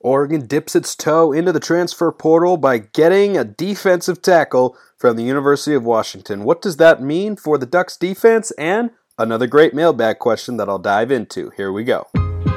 Oregon 0.00 0.46
dips 0.46 0.76
its 0.76 0.94
toe 0.94 1.32
into 1.32 1.52
the 1.52 1.58
transfer 1.58 2.12
portal 2.12 2.56
by 2.56 2.78
getting 2.78 3.36
a 3.36 3.44
defensive 3.44 4.22
tackle 4.22 4.76
from 4.96 5.16
the 5.16 5.24
University 5.24 5.74
of 5.74 5.84
Washington. 5.84 6.44
What 6.44 6.62
does 6.62 6.76
that 6.76 7.02
mean 7.02 7.34
for 7.34 7.58
the 7.58 7.66
Ducks 7.66 7.96
defense? 7.96 8.52
And 8.52 8.90
another 9.18 9.48
great 9.48 9.74
mailbag 9.74 10.20
question 10.20 10.56
that 10.58 10.68
I'll 10.68 10.78
dive 10.78 11.10
into. 11.10 11.50
Here 11.56 11.72
we 11.72 11.82
go. 11.82 12.06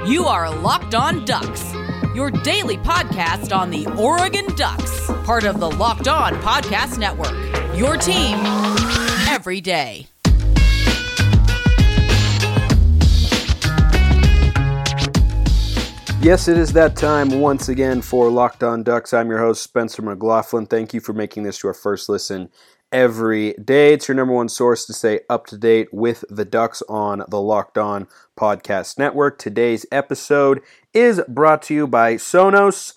You 0.06 0.26
are 0.26 0.54
Locked 0.56 0.94
On 0.94 1.26
Ducks, 1.26 1.74
your 2.14 2.30
daily 2.30 2.78
podcast 2.78 3.56
on 3.56 3.72
the 3.72 3.88
Oregon 3.98 4.46
Ducks, 4.56 5.08
part 5.24 5.44
of 5.44 5.60
the 5.60 5.70
Locked 5.70 6.08
On 6.08 6.34
Podcast 6.36 7.00
Network. 7.00 7.36
Your 7.76 7.98
team 7.98 8.38
every 9.28 9.62
day. 9.62 10.08
Yes, 16.22 16.48
it 16.48 16.56
is 16.56 16.72
that 16.74 16.96
time 16.96 17.40
once 17.42 17.68
again 17.68 18.00
for 18.00 18.30
Locked 18.30 18.62
On 18.62 18.84
Ducks. 18.84 19.12
I'm 19.12 19.32
your 19.32 19.40
host, 19.40 19.64
Spencer 19.64 20.04
McLaughlin. 20.04 20.68
Thank 20.68 20.94
you 20.94 21.00
for 21.00 21.14
making 21.14 21.42
this 21.42 21.64
your 21.64 21.74
first 21.74 22.10
listen 22.10 22.52
every 22.92 23.54
day. 23.54 23.94
It's 23.94 24.08
your 24.08 24.14
number 24.14 24.36
one 24.36 24.48
source 24.48 24.86
to 24.86 24.94
stay 24.94 25.22
up 25.32 25.48
to 25.48 25.58
date 25.58 25.92
with 25.92 26.24
the 26.30 26.46
Ducks 26.46 26.84
on 26.88 27.24
the 27.28 27.42
Locked 27.42 27.80
On 27.80 28.08
Podcast 28.40 29.00
Network. 29.00 29.40
Today's 29.40 29.88
episode 29.92 30.62
is 30.94 31.24
brought 31.28 31.64
to 31.64 31.74
you 31.74 31.88
by 31.88 32.18
Sonos. 32.18 32.94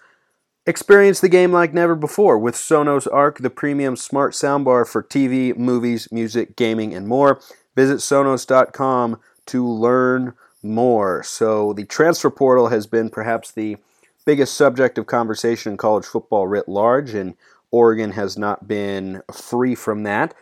Experience 0.67 1.21
the 1.21 1.31
game 1.31 1.51
like 1.51 1.73
never 1.73 1.95
before 1.95 2.39
with 2.39 2.55
Sonos 2.55 3.09
Arc, 3.11 3.39
the 3.39 3.49
premium 3.49 3.97
smart 3.97 4.35
soundbar 4.35 4.87
for 4.87 5.03
TV, 5.03 5.57
movies, 5.57 6.09
music, 6.13 6.57
gaming, 6.57 6.93
and 6.93 7.09
more. 7.09 7.41
Visit 7.75 8.01
Sonos.com 8.01 9.19
to 9.47 9.67
learn 9.67 10.35
more. 10.65 11.23
So 11.23 11.73
the 11.73 11.85
transfer 11.85 12.31
portal 12.31 12.69
has 12.69 12.87
been 12.87 13.11
perhaps 13.11 13.53
the 13.53 13.77
biggest 14.25 14.55
subject 14.55 14.99
of 14.99 15.07
conversation 15.07 15.73
in 15.73 15.77
college 15.77 16.07
football 16.07 16.47
writ 16.47 16.69
large, 16.69 17.15
and 17.15 17.35
Oregon 17.71 18.13
has 18.13 18.39
not 18.39 18.67
been 18.67 19.23
free 19.33 19.75
from 19.75 20.03
that. 20.05 20.35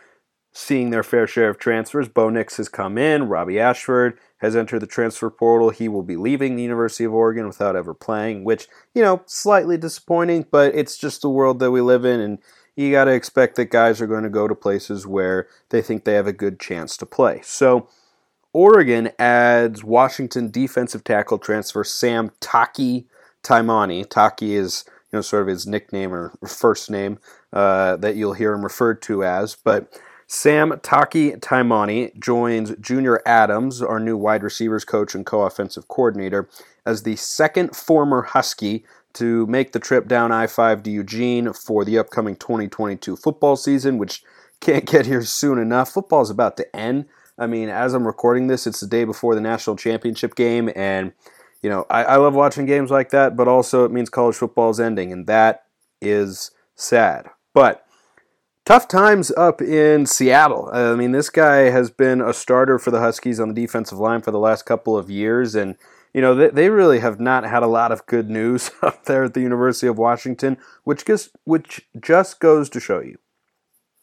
Seeing 0.55 0.91
their 0.91 1.03
fair 1.03 1.25
share 1.25 1.49
of 1.49 1.57
transfers, 1.57 2.07
Bo 2.07 2.29
Nix 2.29 2.57
has 2.57 2.69
come 2.69 2.97
in, 2.97 3.27
Robbie 3.27 3.59
Ashford 3.59 4.19
has 4.37 4.55
entered 4.55 4.81
the 4.81 4.87
transfer 4.87 5.31
portal. 5.31 5.71
He 5.71 5.87
will 5.87 6.03
be 6.03 6.15
leaving 6.15 6.55
the 6.55 6.63
University 6.63 7.05
of 7.05 7.13
Oregon 7.13 7.47
without 7.47 7.75
ever 7.75 7.93
playing, 7.93 8.43
which, 8.43 8.67
you 8.93 9.01
know, 9.01 9.23
slightly 9.25 9.77
disappointing, 9.77 10.45
but 10.51 10.75
it's 10.75 10.97
just 10.97 11.23
the 11.23 11.29
world 11.29 11.57
that 11.59 11.71
we 11.71 11.81
live 11.81 12.05
in, 12.05 12.19
and 12.19 12.37
you 12.75 12.91
got 12.91 13.05
to 13.05 13.13
expect 13.13 13.55
that 13.55 13.71
guys 13.71 13.99
are 13.99 14.07
going 14.07 14.23
to 14.23 14.29
go 14.29 14.47
to 14.47 14.53
places 14.53 15.07
where 15.07 15.47
they 15.69 15.81
think 15.81 16.03
they 16.03 16.13
have 16.13 16.27
a 16.27 16.33
good 16.33 16.59
chance 16.59 16.97
to 16.97 17.05
play. 17.05 17.41
So, 17.43 17.87
Oregon 18.53 19.09
adds 19.17 19.83
Washington 19.83 20.51
defensive 20.51 21.03
tackle 21.03 21.39
transfer 21.39 21.83
Sam 21.83 22.31
Taki 22.39 23.07
Taimani. 23.43 24.07
Taki 24.07 24.55
is 24.55 24.85
you 25.11 25.17
know 25.17 25.21
sort 25.21 25.41
of 25.41 25.47
his 25.47 25.67
nickname 25.67 26.13
or 26.13 26.33
first 26.47 26.89
name 26.89 27.19
uh, 27.51 27.97
that 27.97 28.15
you'll 28.15 28.33
hear 28.33 28.53
him 28.53 28.63
referred 28.63 29.01
to 29.03 29.23
as. 29.23 29.55
But 29.55 29.99
Sam 30.27 30.79
Taki 30.81 31.31
Taimani 31.33 32.17
joins 32.19 32.75
Junior 32.77 33.21
Adams, 33.25 33.81
our 33.81 33.99
new 33.99 34.17
wide 34.17 34.43
receivers 34.43 34.85
coach 34.85 35.13
and 35.13 35.25
co-offensive 35.25 35.87
coordinator, 35.87 36.47
as 36.85 37.03
the 37.03 37.15
second 37.15 37.75
former 37.75 38.21
Husky 38.21 38.85
to 39.13 39.45
make 39.47 39.73
the 39.73 39.79
trip 39.79 40.07
down 40.07 40.31
I-5 40.31 40.83
to 40.83 40.89
Eugene 40.89 41.53
for 41.53 41.85
the 41.85 41.99
upcoming 41.99 42.35
2022 42.35 43.15
football 43.15 43.55
season, 43.55 43.97
which 43.97 44.23
can't 44.59 44.85
get 44.89 45.05
here 45.05 45.23
soon 45.23 45.59
enough. 45.59 45.91
Football's 45.91 46.31
about 46.31 46.57
to 46.57 46.75
end. 46.75 47.05
I 47.37 47.47
mean, 47.47 47.69
as 47.69 47.93
I'm 47.93 48.05
recording 48.05 48.47
this, 48.47 48.67
it's 48.67 48.79
the 48.79 48.87
day 48.87 49.03
before 49.05 49.35
the 49.35 49.41
national 49.41 49.75
championship 49.75 50.35
game, 50.35 50.69
and 50.75 51.13
you 51.61 51.69
know, 51.69 51.85
I, 51.89 52.03
I 52.03 52.15
love 52.17 52.35
watching 52.35 52.65
games 52.65 52.91
like 52.91 53.09
that, 53.09 53.35
but 53.35 53.47
also 53.47 53.85
it 53.85 53.91
means 53.91 54.09
college 54.09 54.35
football 54.35 54.69
is 54.69 54.79
ending, 54.79 55.11
and 55.11 55.25
that 55.27 55.63
is 56.01 56.51
sad. 56.75 57.27
But 57.53 57.85
tough 58.65 58.87
times 58.87 59.31
up 59.31 59.61
in 59.61 60.05
Seattle. 60.05 60.69
I 60.71 60.95
mean, 60.95 61.11
this 61.11 61.29
guy 61.29 61.69
has 61.69 61.89
been 61.89 62.21
a 62.21 62.33
starter 62.33 62.77
for 62.77 62.91
the 62.91 62.99
Huskies 62.99 63.39
on 63.39 63.47
the 63.47 63.61
defensive 63.61 63.97
line 63.97 64.21
for 64.21 64.31
the 64.31 64.39
last 64.39 64.65
couple 64.65 64.97
of 64.97 65.09
years, 65.09 65.55
and 65.55 65.75
you 66.13 66.21
know 66.21 66.35
they, 66.35 66.49
they 66.49 66.69
really 66.69 66.99
have 66.99 67.19
not 67.19 67.45
had 67.45 67.63
a 67.63 67.67
lot 67.67 67.91
of 67.91 68.05
good 68.05 68.29
news 68.29 68.69
up 68.83 69.05
there 69.05 69.23
at 69.23 69.33
the 69.33 69.41
University 69.41 69.87
of 69.87 69.97
Washington, 69.97 70.57
which 70.83 71.05
just 71.05 71.29
which 71.45 71.87
just 71.99 72.39
goes 72.39 72.69
to 72.69 72.79
show 72.79 72.99
you 72.99 73.17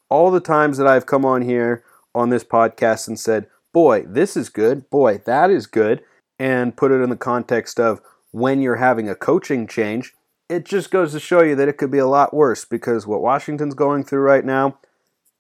all 0.09 0.31
the 0.31 0.41
times 0.41 0.77
that 0.77 0.87
I've 0.87 1.07
come 1.07 1.25
on 1.25 1.43
here 1.43 1.85
on 2.15 2.31
this 2.31 2.45
podcast 2.45 3.09
and 3.09 3.19
said, 3.19 3.47
boy, 3.73 4.05
this 4.07 4.37
is 4.37 4.49
good, 4.49 4.89
boy, 4.91 5.19
that 5.27 5.51
is 5.51 5.67
good, 5.67 6.03
and 6.39 6.77
put 6.77 6.91
it 6.91 7.03
in 7.03 7.11
the 7.11 7.17
context 7.17 7.79
of 7.79 8.01
when 8.33 8.61
you're 8.61 8.77
having 8.77 9.09
a 9.09 9.15
coaching 9.15 9.67
change, 9.67 10.13
it 10.49 10.65
just 10.65 10.91
goes 10.91 11.13
to 11.13 11.21
show 11.21 11.43
you 11.43 11.55
that 11.57 11.69
it 11.69 11.77
could 11.77 11.91
be 11.91 11.99
a 11.99 12.07
lot 12.07 12.35
worse 12.35 12.65
because 12.65 13.07
what 13.07 13.23
Washington's 13.23 13.75
going 13.75 14.05
through 14.05 14.21
right 14.21 14.45
now, 14.45 14.79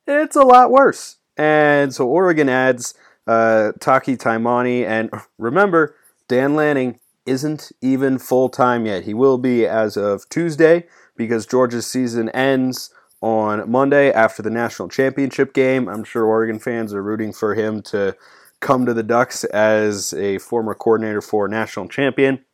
it's 0.06 0.36
a 0.36 0.42
lot 0.42 0.70
worse. 0.70 1.16
And 1.36 1.94
so 1.94 2.06
Oregon 2.06 2.48
adds 2.48 2.94
uh, 3.26 3.72
Taki 3.80 4.16
Taimani, 4.16 4.84
and 4.86 5.10
remember, 5.38 5.97
Dan 6.28 6.54
Lanning 6.54 7.00
isn't 7.26 7.72
even 7.80 8.19
full 8.19 8.48
time 8.48 8.86
yet. 8.86 9.04
He 9.04 9.14
will 9.14 9.38
be 9.38 9.66
as 9.66 9.97
of 9.97 10.28
Tuesday 10.28 10.86
because 11.16 11.47
Georgia's 11.47 11.86
season 11.86 12.28
ends 12.30 12.92
on 13.20 13.70
Monday 13.70 14.12
after 14.12 14.42
the 14.42 14.50
national 14.50 14.88
championship 14.88 15.53
game. 15.53 15.88
I'm 15.88 16.04
sure 16.04 16.25
Oregon 16.25 16.58
fans 16.58 16.94
are 16.94 17.03
rooting 17.03 17.32
for 17.32 17.54
him 17.54 17.82
to 17.82 18.16
come 18.60 18.86
to 18.86 18.94
the 18.94 19.03
Ducks 19.03 19.44
as 19.44 20.12
a 20.14 20.38
former 20.38 20.75
coordinator 20.75 21.20
for 21.20 21.48
national 21.48 21.88
champion. 21.88 22.44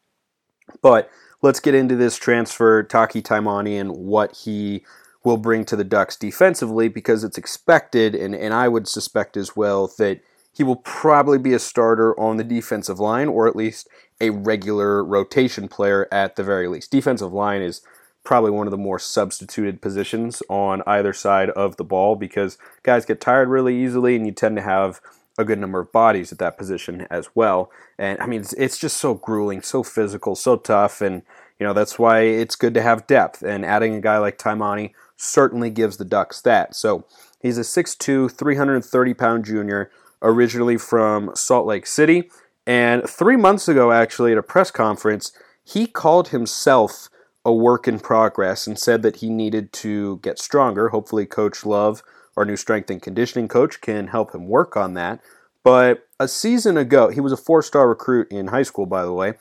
But 0.82 1.10
let's 1.42 1.60
get 1.60 1.74
into 1.74 1.96
this 1.96 2.16
transfer, 2.16 2.82
Taki 2.82 3.22
Taimani, 3.22 3.80
and 3.80 3.92
what 3.92 4.36
he 4.36 4.84
will 5.24 5.36
bring 5.36 5.64
to 5.64 5.76
the 5.76 5.84
Ducks 5.84 6.16
defensively 6.16 6.88
because 6.88 7.24
it's 7.24 7.38
expected, 7.38 8.14
and, 8.14 8.34
and 8.34 8.54
I 8.54 8.68
would 8.68 8.86
suspect 8.86 9.36
as 9.36 9.56
well, 9.56 9.90
that 9.98 10.20
he 10.52 10.62
will 10.62 10.76
probably 10.76 11.38
be 11.38 11.52
a 11.52 11.58
starter 11.58 12.18
on 12.18 12.36
the 12.36 12.44
defensive 12.44 12.98
line 12.98 13.28
or 13.28 13.46
at 13.46 13.56
least 13.56 13.88
a 14.20 14.30
regular 14.30 15.04
rotation 15.04 15.68
player 15.68 16.08
at 16.10 16.36
the 16.36 16.44
very 16.44 16.66
least. 16.68 16.90
Defensive 16.90 17.32
line 17.32 17.60
is 17.60 17.82
probably 18.26 18.50
one 18.50 18.66
of 18.66 18.72
the 18.72 18.76
more 18.76 18.98
substituted 18.98 19.80
positions 19.80 20.42
on 20.50 20.82
either 20.86 21.12
side 21.12 21.48
of 21.50 21.76
the 21.76 21.84
ball 21.84 22.16
because 22.16 22.58
guys 22.82 23.06
get 23.06 23.20
tired 23.20 23.48
really 23.48 23.82
easily 23.82 24.16
and 24.16 24.26
you 24.26 24.32
tend 24.32 24.56
to 24.56 24.62
have 24.62 25.00
a 25.38 25.44
good 25.44 25.58
number 25.58 25.78
of 25.78 25.92
bodies 25.92 26.32
at 26.32 26.38
that 26.38 26.58
position 26.58 27.06
as 27.08 27.30
well. 27.34 27.70
And 27.98 28.20
I 28.20 28.26
mean, 28.26 28.40
it's, 28.40 28.52
it's 28.54 28.78
just 28.78 28.96
so 28.96 29.14
grueling, 29.14 29.62
so 29.62 29.82
physical, 29.82 30.34
so 30.34 30.56
tough. 30.56 31.00
And, 31.00 31.22
you 31.58 31.66
know, 31.66 31.72
that's 31.72 31.98
why 31.98 32.20
it's 32.20 32.56
good 32.56 32.74
to 32.74 32.82
have 32.82 33.06
depth. 33.06 33.42
And 33.42 33.64
adding 33.64 33.94
a 33.94 34.00
guy 34.00 34.18
like 34.18 34.38
Taimani 34.38 34.92
certainly 35.16 35.70
gives 35.70 35.96
the 35.96 36.04
Ducks 36.04 36.40
that. 36.42 36.74
So 36.74 37.04
he's 37.40 37.58
a 37.58 37.62
6'2, 37.62 38.32
330 38.32 39.14
pound 39.14 39.44
junior, 39.44 39.90
originally 40.20 40.78
from 40.78 41.30
Salt 41.34 41.66
Lake 41.66 41.86
City. 41.86 42.30
And 42.66 43.08
three 43.08 43.36
months 43.36 43.68
ago, 43.68 43.92
actually, 43.92 44.32
at 44.32 44.38
a 44.38 44.42
press 44.42 44.70
conference, 44.72 45.32
he 45.62 45.86
called 45.86 46.28
himself 46.28 47.08
a 47.46 47.52
work 47.52 47.86
in 47.86 48.00
progress 48.00 48.66
and 48.66 48.76
said 48.76 49.02
that 49.02 49.16
he 49.16 49.30
needed 49.30 49.72
to 49.72 50.18
get 50.18 50.36
stronger. 50.36 50.88
Hopefully, 50.88 51.24
Coach 51.26 51.64
Love, 51.64 52.02
our 52.36 52.44
new 52.44 52.56
strength 52.56 52.90
and 52.90 53.00
conditioning 53.00 53.46
coach, 53.46 53.80
can 53.80 54.08
help 54.08 54.34
him 54.34 54.48
work 54.48 54.76
on 54.76 54.94
that. 54.94 55.20
But 55.62 56.08
a 56.18 56.26
season 56.26 56.76
ago, 56.76 57.08
he 57.08 57.20
was 57.20 57.30
a 57.30 57.36
four 57.36 57.62
star 57.62 57.88
recruit 57.88 58.32
in 58.32 58.48
high 58.48 58.64
school, 58.64 58.84
by 58.84 59.04
the 59.04 59.12
way. 59.12 59.34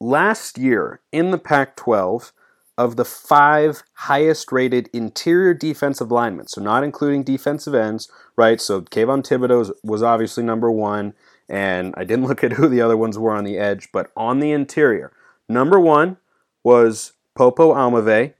Last 0.00 0.58
year 0.58 1.00
in 1.12 1.30
the 1.30 1.38
Pac 1.38 1.76
12, 1.76 2.32
of 2.76 2.94
the 2.94 3.04
five 3.04 3.82
highest 3.94 4.52
rated 4.52 4.88
interior 4.92 5.52
defensive 5.52 6.12
linemen, 6.12 6.46
so 6.46 6.60
not 6.60 6.84
including 6.84 7.24
defensive 7.24 7.74
ends, 7.74 8.08
right? 8.36 8.60
So 8.60 8.82
Kayvon 8.82 9.26
Thibodeaux 9.26 9.72
was 9.82 10.00
obviously 10.00 10.44
number 10.44 10.70
one, 10.70 11.14
and 11.48 11.92
I 11.96 12.04
didn't 12.04 12.26
look 12.28 12.44
at 12.44 12.52
who 12.52 12.68
the 12.68 12.80
other 12.80 12.96
ones 12.96 13.18
were 13.18 13.34
on 13.34 13.44
the 13.44 13.58
edge, 13.58 13.88
but 13.92 14.12
on 14.16 14.38
the 14.38 14.52
interior, 14.52 15.12
number 15.48 15.78
one 15.78 16.18
was 16.68 17.14
Popo 17.34 17.72
Aumavae 17.72 18.34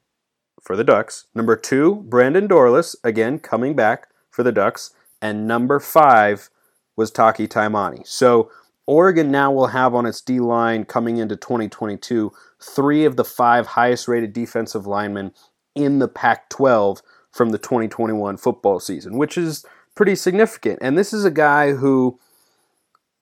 for 0.61 0.76
the 0.76 0.85
Ducks. 0.85 1.29
Number 1.35 1.56
two, 1.56 2.05
Brandon 2.11 2.47
Dorlus, 2.47 2.94
again 3.03 3.38
coming 3.38 3.75
back 3.75 4.08
for 4.31 4.43
the 4.43 4.53
Ducks. 4.53 4.91
And 5.23 5.49
number 5.49 5.81
five 5.81 6.50
was 6.94 7.11
Taki 7.11 7.49
Taimani. 7.49 8.06
So 8.06 8.50
Oregon 8.87 9.31
now 9.31 9.50
will 9.50 9.69
have 9.69 9.94
on 9.94 10.05
its 10.05 10.20
D 10.20 10.41
line 10.41 10.85
coming 10.85 11.17
into 11.17 11.37
2022 11.37 12.31
three 12.61 13.06
of 13.06 13.17
the 13.17 13.25
five 13.25 13.69
highest 13.69 14.06
rated 14.06 14.35
defensive 14.35 14.87
linemen 14.87 15.32
in 15.75 15.99
the 15.99 16.08
Pac 16.08 16.50
12 16.50 17.00
from 17.32 17.49
the 17.49 17.58
2021 17.58 18.37
football 18.37 18.79
season, 18.79 19.17
which 19.17 19.38
is 19.38 19.64
pretty 19.94 20.14
significant. 20.14 20.81
And 20.82 20.99
this 20.99 21.14
is 21.14 21.25
a 21.25 21.31
guy 21.31 21.73
who 21.73 22.20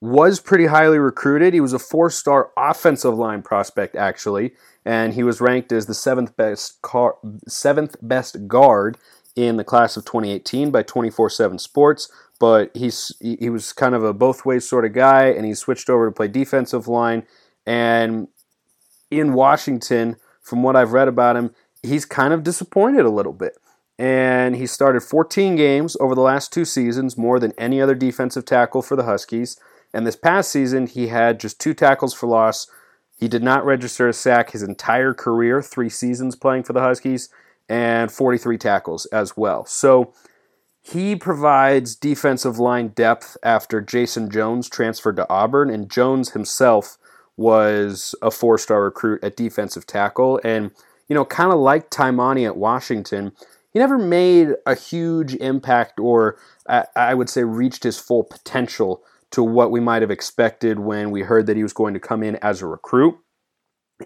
was 0.01 0.39
pretty 0.39 0.67
highly 0.67 0.99
recruited. 0.99 1.53
He 1.53 1.59
was 1.59 1.73
a 1.73 1.79
four 1.79 2.09
star 2.09 2.51
offensive 2.57 3.17
line 3.17 3.41
prospect, 3.41 3.95
actually, 3.95 4.53
and 4.85 5.13
he 5.13 5.23
was 5.23 5.41
ranked 5.41 5.71
as 5.71 5.85
the 5.85 5.93
seventh 5.93 6.35
best 6.37 6.81
car, 6.81 7.15
seventh 7.47 7.95
best 8.01 8.47
guard 8.47 8.97
in 9.35 9.57
the 9.57 9.63
class 9.63 9.97
of 9.97 10.05
2018 10.05 10.71
by 10.71 10.83
24/7 10.83 11.59
Sports. 11.59 12.11
But 12.39 12.75
he's 12.75 13.11
he 13.19 13.49
was 13.49 13.73
kind 13.73 13.95
of 13.95 14.03
a 14.03 14.13
both 14.13 14.45
ways 14.45 14.67
sort 14.67 14.85
of 14.85 14.93
guy, 14.93 15.25
and 15.25 15.45
he 15.45 15.55
switched 15.55 15.89
over 15.89 16.05
to 16.05 16.11
play 16.11 16.27
defensive 16.27 16.87
line. 16.87 17.25
And 17.65 18.27
in 19.09 19.33
Washington, 19.33 20.17
from 20.41 20.63
what 20.63 20.75
I've 20.75 20.93
read 20.93 21.07
about 21.07 21.35
him, 21.35 21.53
he's 21.81 22.05
kind 22.05 22.33
of 22.33 22.43
disappointed 22.43 23.05
a 23.05 23.09
little 23.09 23.33
bit. 23.33 23.57
And 23.99 24.55
he 24.55 24.67
started 24.67 25.01
14 25.01 25.55
games 25.55 25.97
over 25.99 26.13
the 26.13 26.21
last 26.21 26.53
two 26.53 26.65
seasons, 26.65 27.17
more 27.17 27.39
than 27.39 27.53
any 27.57 27.81
other 27.81 27.95
defensive 27.95 28.45
tackle 28.45 28.83
for 28.83 28.95
the 28.95 29.03
Huskies. 29.03 29.57
And 29.97 30.05
this 30.05 30.15
past 30.15 30.51
season, 30.51 30.85
he 30.85 31.07
had 31.07 31.39
just 31.39 31.59
two 31.59 31.73
tackles 31.73 32.13
for 32.13 32.27
loss. 32.27 32.67
He 33.15 33.27
did 33.27 33.41
not 33.41 33.65
register 33.65 34.07
a 34.07 34.13
sack 34.13 34.51
his 34.51 34.61
entire 34.61 35.11
career, 35.11 35.59
three 35.59 35.89
seasons 35.89 36.35
playing 36.35 36.65
for 36.65 36.73
the 36.73 36.81
Huskies, 36.81 37.29
and 37.67 38.11
43 38.11 38.59
tackles 38.59 39.07
as 39.07 39.35
well. 39.35 39.65
So 39.65 40.13
he 40.83 41.15
provides 41.15 41.95
defensive 41.95 42.59
line 42.59 42.89
depth 42.89 43.37
after 43.41 43.81
Jason 43.81 44.29
Jones 44.29 44.69
transferred 44.69 45.15
to 45.15 45.27
Auburn, 45.31 45.71
and 45.71 45.89
Jones 45.89 46.33
himself 46.33 46.99
was 47.35 48.13
a 48.21 48.29
four 48.29 48.59
star 48.59 48.83
recruit 48.83 49.23
at 49.23 49.35
defensive 49.35 49.87
tackle. 49.87 50.39
And, 50.43 50.69
you 51.07 51.15
know, 51.15 51.25
kind 51.25 51.51
of 51.51 51.57
like 51.57 51.89
Taimani 51.89 52.45
at 52.45 52.55
Washington, 52.55 53.31
he 53.73 53.79
never 53.79 53.97
made 53.97 54.49
a 54.67 54.75
huge 54.75 55.33
impact 55.37 55.99
or 55.99 56.37
I 56.95 57.15
would 57.15 57.31
say 57.31 57.43
reached 57.43 57.81
his 57.81 57.97
full 57.97 58.23
potential 58.23 59.01
to 59.31 59.43
what 59.43 59.71
we 59.71 59.79
might 59.79 60.01
have 60.01 60.11
expected 60.11 60.79
when 60.79 61.11
we 61.11 61.21
heard 61.21 61.47
that 61.47 61.57
he 61.57 61.63
was 61.63 61.73
going 61.73 61.93
to 61.93 61.99
come 61.99 62.23
in 62.23 62.35
as 62.37 62.61
a 62.61 62.67
recruit. 62.67 63.17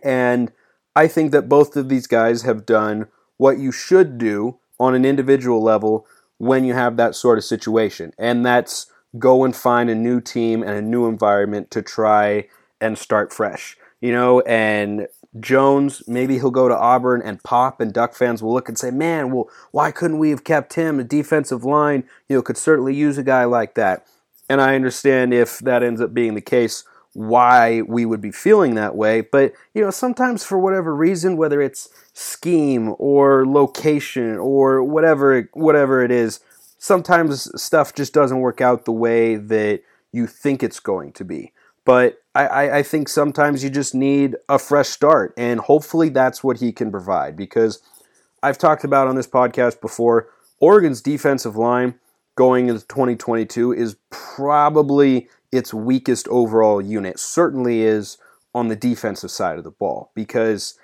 And 0.04 0.52
I 0.96 1.08
think 1.08 1.32
that 1.32 1.50
both 1.50 1.76
of 1.76 1.90
these 1.90 2.08
guys 2.08 2.42
have 2.42 2.66
done 2.66 3.08
what 3.38 3.58
you 3.58 3.72
should 3.72 4.18
do 4.18 4.60
on 4.80 4.96
an 4.96 5.06
individual 5.06 5.62
level 5.62 6.06
when 6.38 6.66
you 6.66 6.74
have 6.74 6.98
that 6.98 7.16
sort 7.16 7.38
of 7.38 7.44
situation. 7.44 8.14
And 8.18 8.46
that's 8.46 8.88
go 9.20 9.44
and 9.44 9.56
find 9.56 9.90
a 9.90 9.96
new 9.96 10.22
team 10.22 10.64
and 10.64 10.72
a 10.72 10.82
new 10.82 11.08
environment 11.08 11.70
to 11.72 11.82
try 11.82 12.48
and 12.80 12.98
start 12.98 13.32
fresh. 13.32 13.78
You 14.00 14.12
know, 14.12 14.42
and 14.42 15.08
Jones, 15.40 16.02
maybe 16.08 16.36
he'll 16.36 16.52
go 16.52 16.68
to 16.68 16.78
Auburn 16.78 17.22
and 17.22 17.42
pop, 17.44 17.80
and 17.80 17.94
Duck 17.94 18.16
fans 18.16 18.42
will 18.42 18.54
look 18.54 18.68
and 18.68 18.78
say, 18.78 18.92
man, 18.92 19.32
well, 19.32 19.50
why 19.72 19.92
couldn't 19.92 20.20
we 20.20 20.32
have 20.32 20.44
kept 20.44 20.74
him? 20.74 20.98
The 20.98 21.04
defensive 21.04 21.64
line, 21.64 22.04
you 22.28 22.36
know, 22.36 22.42
could 22.42 22.58
certainly 22.58 22.96
use 22.96 23.18
a 23.18 23.24
guy 23.24 23.46
like 23.46 23.76
that. 23.76 24.06
And 24.52 24.60
I 24.60 24.76
understand 24.76 25.34
if 25.34 25.60
that 25.60 25.82
ends 25.82 26.02
up 26.02 26.14
being 26.14 26.36
the 26.36 26.42
case, 26.42 26.84
why 27.14 27.84
we 27.84 28.06
would 28.06 28.20
be 28.20 28.34
feeling 28.34 28.76
that 28.76 28.98
way. 28.98 29.22
But, 29.22 29.54
you 29.74 29.82
know, 29.82 29.92
sometimes 29.92 30.44
for 30.44 30.60
whatever 30.60 30.94
reason, 30.94 31.38
whether 31.38 31.62
it's 31.62 31.88
scheme 32.12 32.94
or 33.00 33.46
location 33.48 34.38
or 34.38 34.84
whatever, 34.84 35.50
whatever 35.54 36.04
it 36.04 36.12
is, 36.12 36.42
sometimes 36.78 37.50
stuff 37.62 37.96
just 37.96 38.14
doesn't 38.14 38.42
work 38.42 38.60
out 38.60 38.84
the 38.84 38.92
way 38.92 39.38
that 39.38 39.84
you 40.12 40.28
think 40.28 40.64
it's 40.64 40.82
going 40.82 41.14
to 41.14 41.24
be. 41.24 41.54
But 41.86 42.22
I, 42.36 42.80
I 42.80 42.84
think 42.84 43.08
sometimes 43.08 43.64
you 43.64 43.70
just 43.70 43.96
need 43.96 44.36
a 44.50 44.60
fresh 44.60 44.90
start, 44.90 45.34
and 45.38 45.62
hopefully 45.62 46.10
that's 46.10 46.44
what 46.44 46.60
he 46.60 46.74
can 46.74 46.92
provide. 46.92 47.38
Because 47.38 47.82
I've 48.44 48.58
talked 48.58 48.84
about 48.84 49.08
on 49.08 49.16
this 49.16 49.28
podcast 49.28 49.80
before, 49.80 50.28
Oregon's 50.60 51.02
defensive 51.02 51.56
line 51.56 51.96
going 52.36 52.70
into 52.70 52.86
2022 52.88 53.74
is 53.74 53.96
probably 54.10 55.28
its 55.52 55.74
weakest 55.74 56.28
overall 56.30 56.82
unit. 56.82 57.20
Certainly 57.20 57.82
is 57.82 58.18
on 58.54 58.68
the 58.68 58.76
defensive 58.76 59.32
side 59.32 59.58
of 59.58 59.64
the 59.64 59.72
ball 59.72 60.12
because 60.16 60.78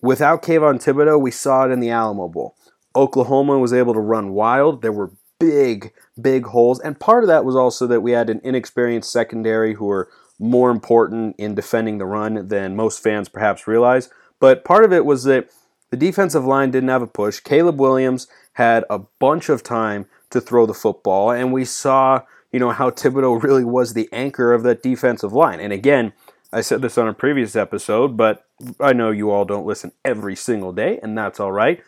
without 0.00 0.42
Kayvon 0.42 0.82
Thibodeaux, 0.82 1.20
we 1.20 1.30
saw 1.30 1.64
it 1.64 1.70
in 1.70 1.80
the 1.80 1.90
Alamo 1.90 2.28
Bowl. 2.28 2.56
Oklahoma 2.94 3.58
was 3.58 3.72
able 3.72 3.94
to 3.94 4.00
run 4.00 4.32
wild. 4.32 4.82
There 4.82 4.92
were 4.92 5.12
big, 5.38 5.92
big 6.20 6.46
holes, 6.46 6.78
and 6.80 7.00
part 7.00 7.24
of 7.24 7.28
that 7.28 7.44
was 7.44 7.56
also 7.56 7.86
that 7.86 8.02
we 8.02 8.12
had 8.12 8.28
an 8.30 8.40
inexperienced 8.44 9.10
secondary 9.10 9.74
who 9.74 9.86
were 9.86 10.10
more 10.38 10.70
important 10.70 11.36
in 11.38 11.54
defending 11.54 11.98
the 11.98 12.04
run 12.04 12.48
than 12.48 12.76
most 12.76 13.02
fans 13.02 13.28
perhaps 13.28 13.66
realize. 13.66 14.10
But 14.40 14.64
part 14.64 14.84
of 14.84 14.92
it 14.92 15.04
was 15.04 15.24
that 15.24 15.48
the 15.90 15.96
defensive 15.96 16.44
line 16.44 16.70
didn't 16.70 16.88
have 16.88 17.02
a 17.02 17.06
push. 17.06 17.40
Caleb 17.40 17.80
Williams 17.80 18.26
had 18.54 18.84
a 18.90 18.98
bunch 18.98 19.48
of 19.48 19.62
time 19.62 20.06
to 20.32 20.40
throw 20.40 20.66
the 20.66 20.74
football, 20.74 21.30
and 21.30 21.52
we 21.52 21.64
saw, 21.64 22.22
you 22.52 22.58
know, 22.58 22.70
how 22.70 22.90
Thibodeaux 22.90 23.42
really 23.42 23.64
was 23.64 23.94
the 23.94 24.08
anchor 24.12 24.52
of 24.52 24.62
that 24.64 24.82
defensive 24.82 25.32
line. 25.32 25.60
And 25.60 25.72
again, 25.72 26.12
I 26.52 26.60
said 26.60 26.82
this 26.82 26.98
on 26.98 27.08
a 27.08 27.14
previous 27.14 27.56
episode, 27.56 28.16
but 28.16 28.44
I 28.80 28.92
know 28.92 29.10
you 29.10 29.30
all 29.30 29.44
don't 29.44 29.66
listen 29.66 29.92
every 30.04 30.36
single 30.36 30.72
day, 30.72 30.98
and 31.02 31.16
that's 31.16 31.40
all 31.40 31.52
right. 31.52 31.82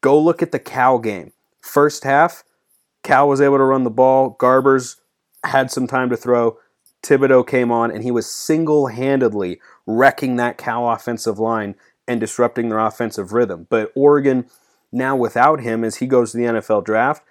Go 0.00 0.18
look 0.18 0.42
at 0.42 0.52
the 0.52 0.58
Cal 0.58 0.98
game. 0.98 1.32
First 1.60 2.04
half, 2.04 2.44
Cal 3.02 3.28
was 3.28 3.40
able 3.40 3.58
to 3.58 3.64
run 3.64 3.84
the 3.84 3.90
ball. 3.90 4.36
Garbers 4.38 4.96
had 5.44 5.70
some 5.70 5.86
time 5.86 6.10
to 6.10 6.16
throw. 6.16 6.58
Thibodeaux 7.02 7.46
came 7.46 7.70
on 7.70 7.90
and 7.90 8.02
he 8.02 8.10
was 8.10 8.30
single 8.30 8.88
handedly 8.88 9.60
wrecking 9.86 10.36
that 10.36 10.58
Cal 10.58 10.90
offensive 10.90 11.38
line 11.38 11.74
and 12.06 12.20
disrupting 12.20 12.68
their 12.68 12.78
offensive 12.78 13.32
rhythm. 13.32 13.66
But 13.70 13.92
Oregon, 13.94 14.46
now 14.90 15.14
without 15.14 15.60
him, 15.60 15.84
as 15.84 15.96
he 15.96 16.06
goes 16.06 16.32
to 16.32 16.38
the 16.38 16.44
NFL 16.44 16.84
draft, 16.84 17.22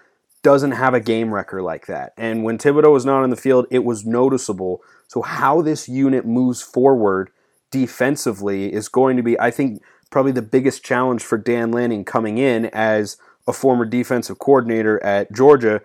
doesn't 0.47 0.71
have 0.71 0.94
a 0.94 1.01
game 1.01 1.33
record 1.33 1.61
like 1.61 1.88
that. 1.88 2.13
And 2.15 2.41
when 2.41 2.57
Thibodeaux 2.57 2.94
was 2.94 3.03
not 3.03 3.21
on 3.21 3.31
the 3.31 3.35
field, 3.35 3.67
it 3.69 3.83
was 3.83 4.05
noticeable. 4.05 4.81
So, 5.09 5.21
how 5.21 5.61
this 5.61 5.89
unit 5.89 6.25
moves 6.25 6.61
forward 6.61 7.31
defensively 7.69 8.71
is 8.71 8.88
going 8.88 9.17
to 9.17 9.23
be, 9.23 9.38
I 9.38 9.51
think, 9.51 9.81
probably 10.09 10.31
the 10.31 10.41
biggest 10.41 10.85
challenge 10.85 11.21
for 11.21 11.38
Dan 11.38 11.73
Lanning 11.73 12.05
coming 12.05 12.38
in 12.38 12.67
as 12.67 13.17
a 13.45 13.51
former 13.51 13.83
defensive 13.83 14.39
coordinator 14.39 15.03
at 15.03 15.33
Georgia 15.33 15.81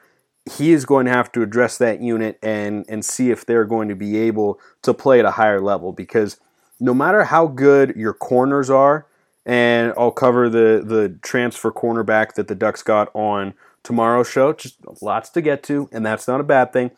he 0.51 0.73
is 0.73 0.85
going 0.85 1.07
to 1.07 1.13
have 1.13 1.31
to 1.31 1.43
address 1.43 1.79
that 1.79 2.01
unit 2.01 2.37
and 2.43 2.85
and 2.89 3.05
see 3.05 3.31
if 3.31 3.47
they're 3.47 3.65
going 3.65 3.89
to 3.89 3.95
be 3.95 4.19
able 4.19 4.59
to 4.83 4.93
play 4.93 5.21
at 5.21 5.25
a 5.25 5.31
higher 5.33 5.61
level 5.61 5.93
because 5.93 6.41
no 6.81 6.93
matter 6.93 7.23
how 7.25 7.47
good 7.47 7.95
your 7.95 8.13
corners 8.13 8.69
are 8.69 9.07
and 9.47 9.93
I'll 9.97 10.11
cover 10.11 10.49
the 10.49 10.83
the 10.85 11.17
transfer 11.23 11.71
cornerback 11.71 12.35
that 12.35 12.49
the 12.49 12.57
Ducks 12.57 12.83
got 12.83 13.09
on 13.15 13.55
tomorrow's 13.85 14.29
show 14.29 14.53
just 14.53 14.77
lots 15.01 15.31
to 15.31 15.41
get 15.41 15.63
to 15.63 15.89
and 15.93 16.05
that's 16.05 16.29
not 16.29 16.41
a 16.41 16.45
bad 16.45 16.73
thing 16.73 16.91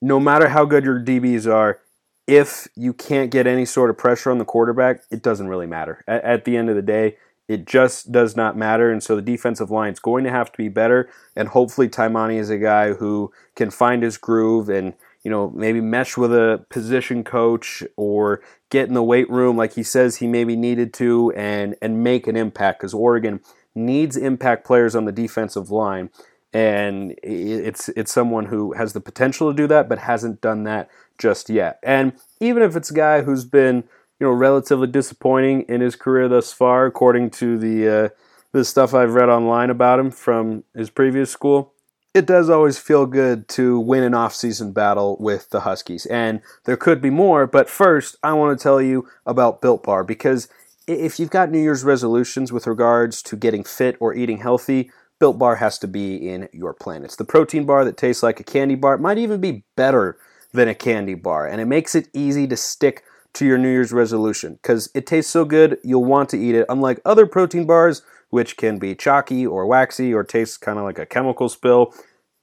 no 0.00 0.18
matter 0.18 0.48
how 0.48 0.64
good 0.64 0.84
your 0.84 1.00
DBs 1.00 1.50
are 1.50 1.80
if 2.26 2.68
you 2.76 2.92
can't 2.92 3.30
get 3.30 3.46
any 3.46 3.64
sort 3.64 3.90
of 3.90 3.98
pressure 3.98 4.30
on 4.30 4.38
the 4.38 4.44
quarterback 4.44 5.02
it 5.10 5.22
doesn't 5.22 5.48
really 5.48 5.66
matter 5.66 6.04
at, 6.06 6.22
at 6.24 6.44
the 6.44 6.56
end 6.56 6.68
of 6.68 6.76
the 6.76 6.82
day 6.82 7.16
it 7.48 7.66
just 7.66 8.12
does 8.12 8.36
not 8.36 8.56
matter. 8.56 8.90
And 8.90 9.02
so 9.02 9.16
the 9.16 9.22
defensive 9.22 9.70
line 9.70 9.92
is 9.92 10.00
going 10.00 10.24
to 10.24 10.30
have 10.30 10.50
to 10.52 10.56
be 10.56 10.68
better. 10.68 11.10
And 11.36 11.48
hopefully 11.48 11.88
Taimani 11.88 12.38
is 12.38 12.50
a 12.50 12.58
guy 12.58 12.92
who 12.94 13.32
can 13.56 13.70
find 13.70 14.02
his 14.02 14.16
groove 14.16 14.68
and, 14.68 14.94
you 15.22 15.30
know, 15.30 15.50
maybe 15.50 15.80
mesh 15.80 16.16
with 16.16 16.32
a 16.32 16.64
position 16.70 17.24
coach 17.24 17.82
or 17.96 18.40
get 18.70 18.88
in 18.88 18.94
the 18.94 19.02
weight 19.02 19.28
room 19.28 19.56
like 19.56 19.74
he 19.74 19.82
says 19.82 20.16
he 20.16 20.26
maybe 20.26 20.56
needed 20.56 20.94
to 20.94 21.32
and, 21.36 21.76
and 21.82 22.02
make 22.02 22.26
an 22.26 22.36
impact 22.36 22.80
because 22.80 22.94
Oregon 22.94 23.40
needs 23.74 24.16
impact 24.16 24.66
players 24.66 24.94
on 24.94 25.04
the 25.04 25.12
defensive 25.12 25.70
line. 25.70 26.10
And 26.54 27.14
it's 27.22 27.88
it's 27.90 28.12
someone 28.12 28.46
who 28.46 28.72
has 28.74 28.92
the 28.92 29.00
potential 29.00 29.50
to 29.50 29.56
do 29.56 29.66
that, 29.68 29.88
but 29.88 29.98
hasn't 29.98 30.42
done 30.42 30.64
that 30.64 30.90
just 31.18 31.48
yet. 31.48 31.78
And 31.82 32.12
even 32.40 32.62
if 32.62 32.76
it's 32.76 32.90
a 32.90 32.94
guy 32.94 33.22
who's 33.22 33.44
been 33.44 33.84
you 34.22 34.28
know, 34.28 34.34
relatively 34.34 34.86
disappointing 34.86 35.62
in 35.62 35.80
his 35.80 35.96
career 35.96 36.28
thus 36.28 36.52
far, 36.52 36.86
according 36.86 37.28
to 37.28 37.58
the 37.58 37.88
uh, 37.88 38.08
the 38.52 38.64
stuff 38.64 38.94
I've 38.94 39.14
read 39.14 39.28
online 39.28 39.68
about 39.68 39.98
him 39.98 40.12
from 40.12 40.62
his 40.76 40.90
previous 40.90 41.28
school. 41.28 41.72
It 42.14 42.24
does 42.24 42.48
always 42.48 42.78
feel 42.78 43.06
good 43.06 43.48
to 43.48 43.80
win 43.80 44.04
an 44.04 44.14
off-season 44.14 44.70
battle 44.72 45.16
with 45.18 45.50
the 45.50 45.62
Huskies, 45.62 46.06
and 46.06 46.40
there 46.66 46.76
could 46.76 47.02
be 47.02 47.10
more. 47.10 47.48
But 47.48 47.68
first, 47.68 48.14
I 48.22 48.34
want 48.34 48.56
to 48.56 48.62
tell 48.62 48.80
you 48.80 49.08
about 49.26 49.60
Built 49.60 49.82
Bar 49.82 50.04
because 50.04 50.48
if 51.00 51.18
you've 51.18 51.30
got 51.30 51.50
New 51.50 51.58
Year's 51.58 51.84
resolutions 51.84 52.52
with 52.52 52.66
regards 52.66 53.22
to 53.22 53.36
getting 53.36 53.64
fit 53.64 53.96
or 54.00 54.14
eating 54.14 54.38
healthy, 54.38 54.90
Built 55.18 55.38
Bar 55.38 55.56
has 55.56 55.78
to 55.78 55.88
be 55.88 56.16
in 56.16 56.48
your 56.52 56.72
plan. 56.72 57.04
It's 57.04 57.16
the 57.16 57.24
protein 57.24 57.64
bar 57.64 57.84
that 57.84 57.96
tastes 57.96 58.22
like 58.22 58.40
a 58.40 58.44
candy 58.44 58.74
bar. 58.74 58.94
It 58.94 59.00
might 59.00 59.18
even 59.18 59.40
be 59.40 59.64
better 59.76 60.18
than 60.52 60.68
a 60.68 60.74
candy 60.74 61.14
bar, 61.14 61.46
and 61.46 61.60
it 61.60 61.66
makes 61.66 61.94
it 61.94 62.08
easy 62.12 62.46
to 62.48 62.56
stick 62.56 63.04
to 63.34 63.46
your 63.46 63.56
New 63.58 63.70
Year's 63.70 63.92
resolution 63.92 64.54
because 64.54 64.90
it 64.94 65.06
tastes 65.06 65.30
so 65.30 65.44
good 65.44 65.78
you'll 65.82 66.04
want 66.04 66.28
to 66.30 66.38
eat 66.38 66.54
it. 66.54 66.66
Unlike 66.68 67.00
other 67.04 67.26
protein 67.26 67.66
bars, 67.66 68.02
which 68.30 68.56
can 68.56 68.78
be 68.78 68.94
chalky 68.94 69.46
or 69.46 69.66
waxy 69.66 70.12
or 70.12 70.24
taste 70.24 70.60
kind 70.60 70.78
of 70.78 70.84
like 70.84 70.98
a 70.98 71.06
chemical 71.06 71.48
spill, 71.48 71.94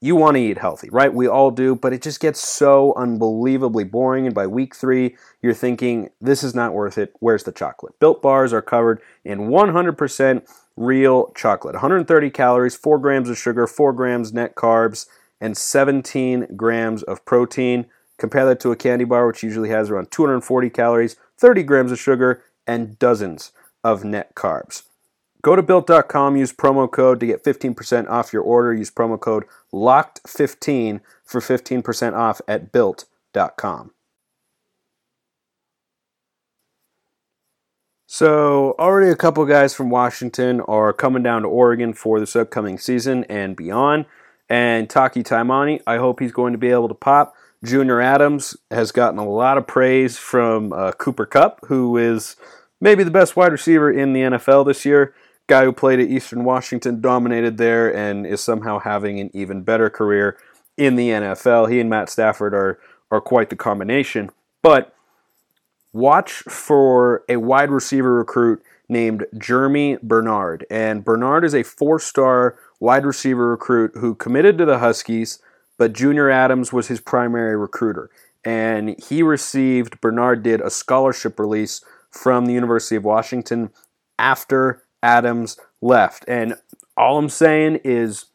you 0.01 0.15
want 0.15 0.35
to 0.35 0.41
eat 0.41 0.57
healthy, 0.57 0.89
right? 0.91 1.13
We 1.13 1.27
all 1.27 1.51
do, 1.51 1.75
but 1.75 1.91
it 1.91 2.01
just 2.01 2.19
gets 2.19 2.39
so 2.39 2.93
unbelievably 2.95 3.83
boring. 3.85 4.25
And 4.25 4.33
by 4.33 4.47
week 4.47 4.73
three, 4.73 5.17
you're 5.41 5.53
thinking, 5.53 6.09
this 6.21 6.41
is 6.41 6.55
not 6.55 6.73
worth 6.73 6.97
it. 6.97 7.13
Where's 7.19 7.43
the 7.43 7.51
chocolate? 7.51 7.99
Built 7.99 8.21
bars 8.21 8.53
are 8.53 8.61
covered 8.61 9.01
in 9.25 9.49
100% 9.49 10.47
real 10.77 11.33
chocolate 11.35 11.75
130 11.75 12.29
calories, 12.29 12.75
4 12.75 12.97
grams 12.99 13.29
of 13.29 13.37
sugar, 13.37 13.67
4 13.67 13.91
grams 13.91 14.31
net 14.31 14.55
carbs, 14.55 15.07
and 15.41 15.57
17 15.57 16.55
grams 16.55 17.03
of 17.03 17.25
protein. 17.25 17.85
Compare 18.17 18.45
that 18.45 18.59
to 18.61 18.71
a 18.71 18.77
candy 18.77 19.05
bar, 19.05 19.27
which 19.27 19.43
usually 19.43 19.69
has 19.69 19.89
around 19.89 20.11
240 20.11 20.69
calories, 20.69 21.17
30 21.37 21.63
grams 21.63 21.91
of 21.91 21.99
sugar, 21.99 22.41
and 22.65 22.97
dozens 22.99 23.51
of 23.83 24.05
net 24.05 24.33
carbs. 24.35 24.83
Go 25.41 25.55
to 25.55 25.63
built.com, 25.63 26.35
use 26.35 26.51
promo 26.51 26.91
code 26.91 27.19
to 27.21 27.25
get 27.25 27.43
15% 27.43 28.09
off 28.09 28.33
your 28.33 28.43
order. 28.43 28.73
Use 28.73 28.91
promo 28.91 29.19
code 29.19 29.45
LOCKED15 29.73 30.99
for 31.23 31.39
15% 31.39 32.13
off 32.13 32.41
at 32.47 32.71
built.com. 32.71 33.91
So, 38.11 38.75
already 38.79 39.11
a 39.11 39.15
couple 39.15 39.45
guys 39.45 39.75
from 39.75 39.91
Washington 39.91 40.61
are 40.61 40.91
coming 40.91 41.21
down 41.21 41.43
to 41.43 41.47
Oregon 41.47 41.93
for 41.93 42.19
this 42.19 42.35
upcoming 42.35 42.79
season 42.79 43.23
and 43.25 43.55
beyond. 43.55 44.07
And 44.49 44.89
Taki 44.89 45.21
Taimani, 45.21 45.81
I 45.85 45.97
hope 45.97 46.19
he's 46.19 46.31
going 46.31 46.53
to 46.53 46.57
be 46.57 46.69
able 46.69 46.87
to 46.87 46.95
pop. 46.95 47.35
Junior 47.63 48.01
Adams 48.01 48.57
has 48.71 48.91
gotten 48.91 49.19
a 49.19 49.29
lot 49.29 49.59
of 49.59 49.67
praise 49.67 50.17
from 50.17 50.73
uh, 50.73 50.91
Cooper 50.93 51.27
Kupp, 51.27 51.59
who 51.67 51.97
is 51.97 52.35
maybe 52.81 53.03
the 53.03 53.11
best 53.11 53.35
wide 53.35 53.51
receiver 53.51 53.91
in 53.91 54.13
the 54.13 54.21
NFL 54.21 54.65
this 54.65 54.85
year. 54.85 55.13
Guy 55.49 55.65
who 55.65 55.73
played 55.73 55.99
at 55.99 56.09
Eastern 56.09 56.45
Washington, 56.45 57.01
dominated 57.01 57.57
there, 57.57 57.93
and 57.93 58.25
is 58.25 58.39
somehow 58.39 58.79
having 58.79 59.19
an 59.19 59.29
even 59.33 59.63
better 59.63 59.89
career 59.89 60.37
in 60.77 60.95
the 60.95 61.09
NFL. 61.09 61.69
He 61.69 61.79
and 61.79 61.89
Matt 61.89 62.09
Stafford 62.09 62.53
are 62.53 62.79
are 63.11 63.21
quite 63.21 63.49
the 63.49 63.55
combination. 63.55 64.29
But 64.61 64.93
watch 65.93 66.31
for 66.47 67.23
a 67.27 67.37
wide 67.37 67.71
receiver 67.71 68.13
recruit 68.13 68.61
named 68.87 69.25
Jeremy 69.37 69.97
Bernard. 70.01 70.65
And 70.69 71.03
Bernard 71.03 71.43
is 71.45 71.55
a 71.55 71.63
four 71.63 71.99
star 71.99 72.57
wide 72.79 73.05
receiver 73.05 73.49
recruit 73.49 73.91
who 73.95 74.15
committed 74.15 74.57
to 74.57 74.65
the 74.65 74.79
Huskies, 74.79 75.39
but 75.77 75.93
Junior 75.93 76.29
Adams 76.29 76.73
was 76.73 76.87
his 76.87 76.99
primary 76.99 77.55
recruiter. 77.55 78.09
And 78.43 78.95
he 79.03 79.21
received, 79.21 79.99
Bernard 80.01 80.43
did 80.43 80.61
a 80.61 80.69
scholarship 80.69 81.39
release 81.39 81.83
from 82.09 82.45
the 82.45 82.53
University 82.53 82.95
of 82.95 83.03
Washington 83.03 83.69
after 84.17 84.83
Adams 85.01 85.57
left. 85.81 86.25
And 86.27 86.55
all 86.97 87.17
I'm 87.17 87.29
saying 87.29 87.81
is 87.83 88.25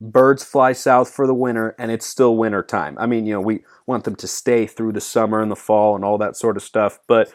birds 0.00 0.42
fly 0.42 0.72
south 0.72 1.10
for 1.10 1.26
the 1.26 1.34
winter 1.34 1.74
and 1.78 1.90
it's 1.90 2.06
still 2.06 2.36
winter 2.36 2.62
time. 2.62 2.96
I 2.98 3.06
mean, 3.06 3.26
you 3.26 3.34
know, 3.34 3.40
we 3.40 3.64
want 3.86 4.04
them 4.04 4.16
to 4.16 4.26
stay 4.26 4.66
through 4.66 4.92
the 4.92 5.00
summer 5.00 5.42
and 5.42 5.50
the 5.50 5.56
fall 5.56 5.94
and 5.94 6.04
all 6.04 6.18
that 6.18 6.36
sort 6.36 6.56
of 6.56 6.62
stuff, 6.62 6.98
but 7.06 7.32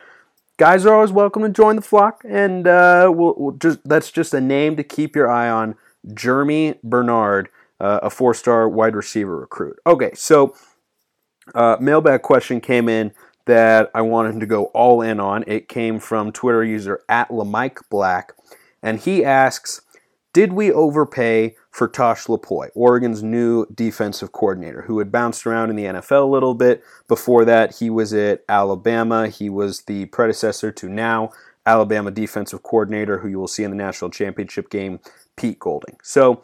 guys 0.58 0.86
are 0.86 0.96
always 0.96 1.12
welcome 1.12 1.44
to 1.44 1.50
join 1.50 1.76
the 1.76 1.82
flock 1.82 2.24
and 2.28 2.68
uh, 2.68 3.12
we'll, 3.14 3.36
we'll 3.38 3.58
just 3.58 3.80
that's 3.86 4.12
just 4.12 4.34
a 4.34 4.42
name 4.42 4.76
to 4.78 4.84
keep 4.84 5.16
your 5.16 5.30
eye 5.30 5.50
on. 5.50 5.76
Jeremy 6.14 6.76
Bernard, 6.84 7.50
uh, 7.80 8.00
a 8.04 8.10
four-star 8.10 8.70
wide 8.70 8.96
receiver 8.96 9.38
recruit. 9.38 9.78
Okay, 9.86 10.12
so 10.14 10.56
uh, 11.54 11.78
mailbag 11.80 12.22
question 12.22 12.62
came 12.62 12.90
in 12.90 13.12
that 13.46 13.92
I 13.94 14.02
wanted 14.02 14.40
to 14.40 14.46
go 14.46 14.66
all 14.66 15.02
in 15.02 15.20
on. 15.20 15.44
It 15.48 15.70
came 15.70 16.00
from 16.00 16.32
Twitter 16.32 16.64
user 16.64 17.02
at 17.08 17.30
Lamike 17.30 17.80
Black, 17.90 18.34
and 18.82 19.00
he 19.00 19.24
asks, 19.24 19.82
"Did 20.34 20.54
we 20.54 20.72
overpay 20.72 21.56
for 21.76 21.90
Tosh 21.90 22.28
Lupoi, 22.28 22.70
Oregon's 22.74 23.22
new 23.22 23.66
defensive 23.66 24.32
coordinator, 24.32 24.84
who 24.84 25.00
had 25.00 25.12
bounced 25.12 25.46
around 25.46 25.70
in 25.70 25.76
the 25.76 25.84
NFL 25.84 26.24
a 26.24 26.32
little 26.32 26.54
bit. 26.54 26.82
Before 27.10 27.44
that, 27.44 27.76
he 27.76 27.90
was 27.90 28.14
at 28.14 28.46
Alabama. 28.48 29.28
He 29.28 29.50
was 29.50 29.82
the 29.82 30.06
predecessor 30.06 30.72
to 30.72 30.88
now 30.88 31.32
Alabama 31.66 32.12
defensive 32.12 32.64
coordinator, 32.64 33.18
who 33.18 33.28
you 33.28 33.38
will 33.38 33.50
see 33.50 33.66
in 33.66 33.72
the 33.72 33.76
national 33.76 34.10
championship 34.10 34.70
game, 34.70 35.02
Pete 35.36 35.60
Golding. 35.60 35.98
So, 36.02 36.44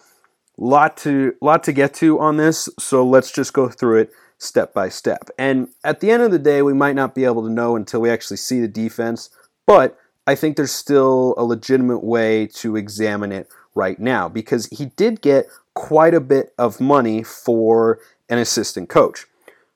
lot 0.62 0.96
to 0.96 1.34
lot 1.42 1.64
to 1.64 1.74
get 1.74 1.94
to 1.96 2.20
on 2.20 2.38
this. 2.38 2.70
So 2.80 3.06
let's 3.06 3.32
just 3.32 3.52
go 3.54 3.68
through 3.68 4.02
it 4.02 4.12
step 4.38 4.74
by 4.74 4.90
step. 4.90 5.30
And 5.38 5.70
at 5.84 6.00
the 6.00 6.12
end 6.12 6.24
of 6.24 6.32
the 6.32 6.40
day, 6.40 6.62
we 6.62 6.74
might 6.74 6.96
not 6.96 7.16
be 7.16 7.26
able 7.26 7.44
to 7.44 7.50
know 7.52 7.76
until 7.76 8.02
we 8.02 8.10
actually 8.10 8.38
see 8.38 8.60
the 8.60 8.68
defense, 8.68 9.30
but 9.68 9.98
I 10.28 10.36
think 10.36 10.56
there's 10.56 10.72
still 10.72 11.34
a 11.38 11.44
legitimate 11.44 12.04
way 12.04 12.48
to 12.56 12.76
examine 12.76 13.32
it 13.32 13.50
right 13.74 14.00
now 14.00 14.30
because 14.30 14.68
he 14.68 14.86
did 14.86 15.22
get 15.22 15.48
quite 15.74 16.14
a 16.14 16.20
bit 16.20 16.54
of 16.58 16.80
money 16.80 17.24
for 17.24 18.00
an 18.30 18.38
assistant 18.38 18.90
coach. 18.90 19.26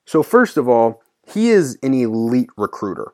So, 0.06 0.22
first 0.22 0.58
of 0.58 0.70
all, 0.70 1.01
he 1.27 1.50
is 1.50 1.80
an 1.82 1.94
elite 1.94 2.50
recruiter. 2.58 3.12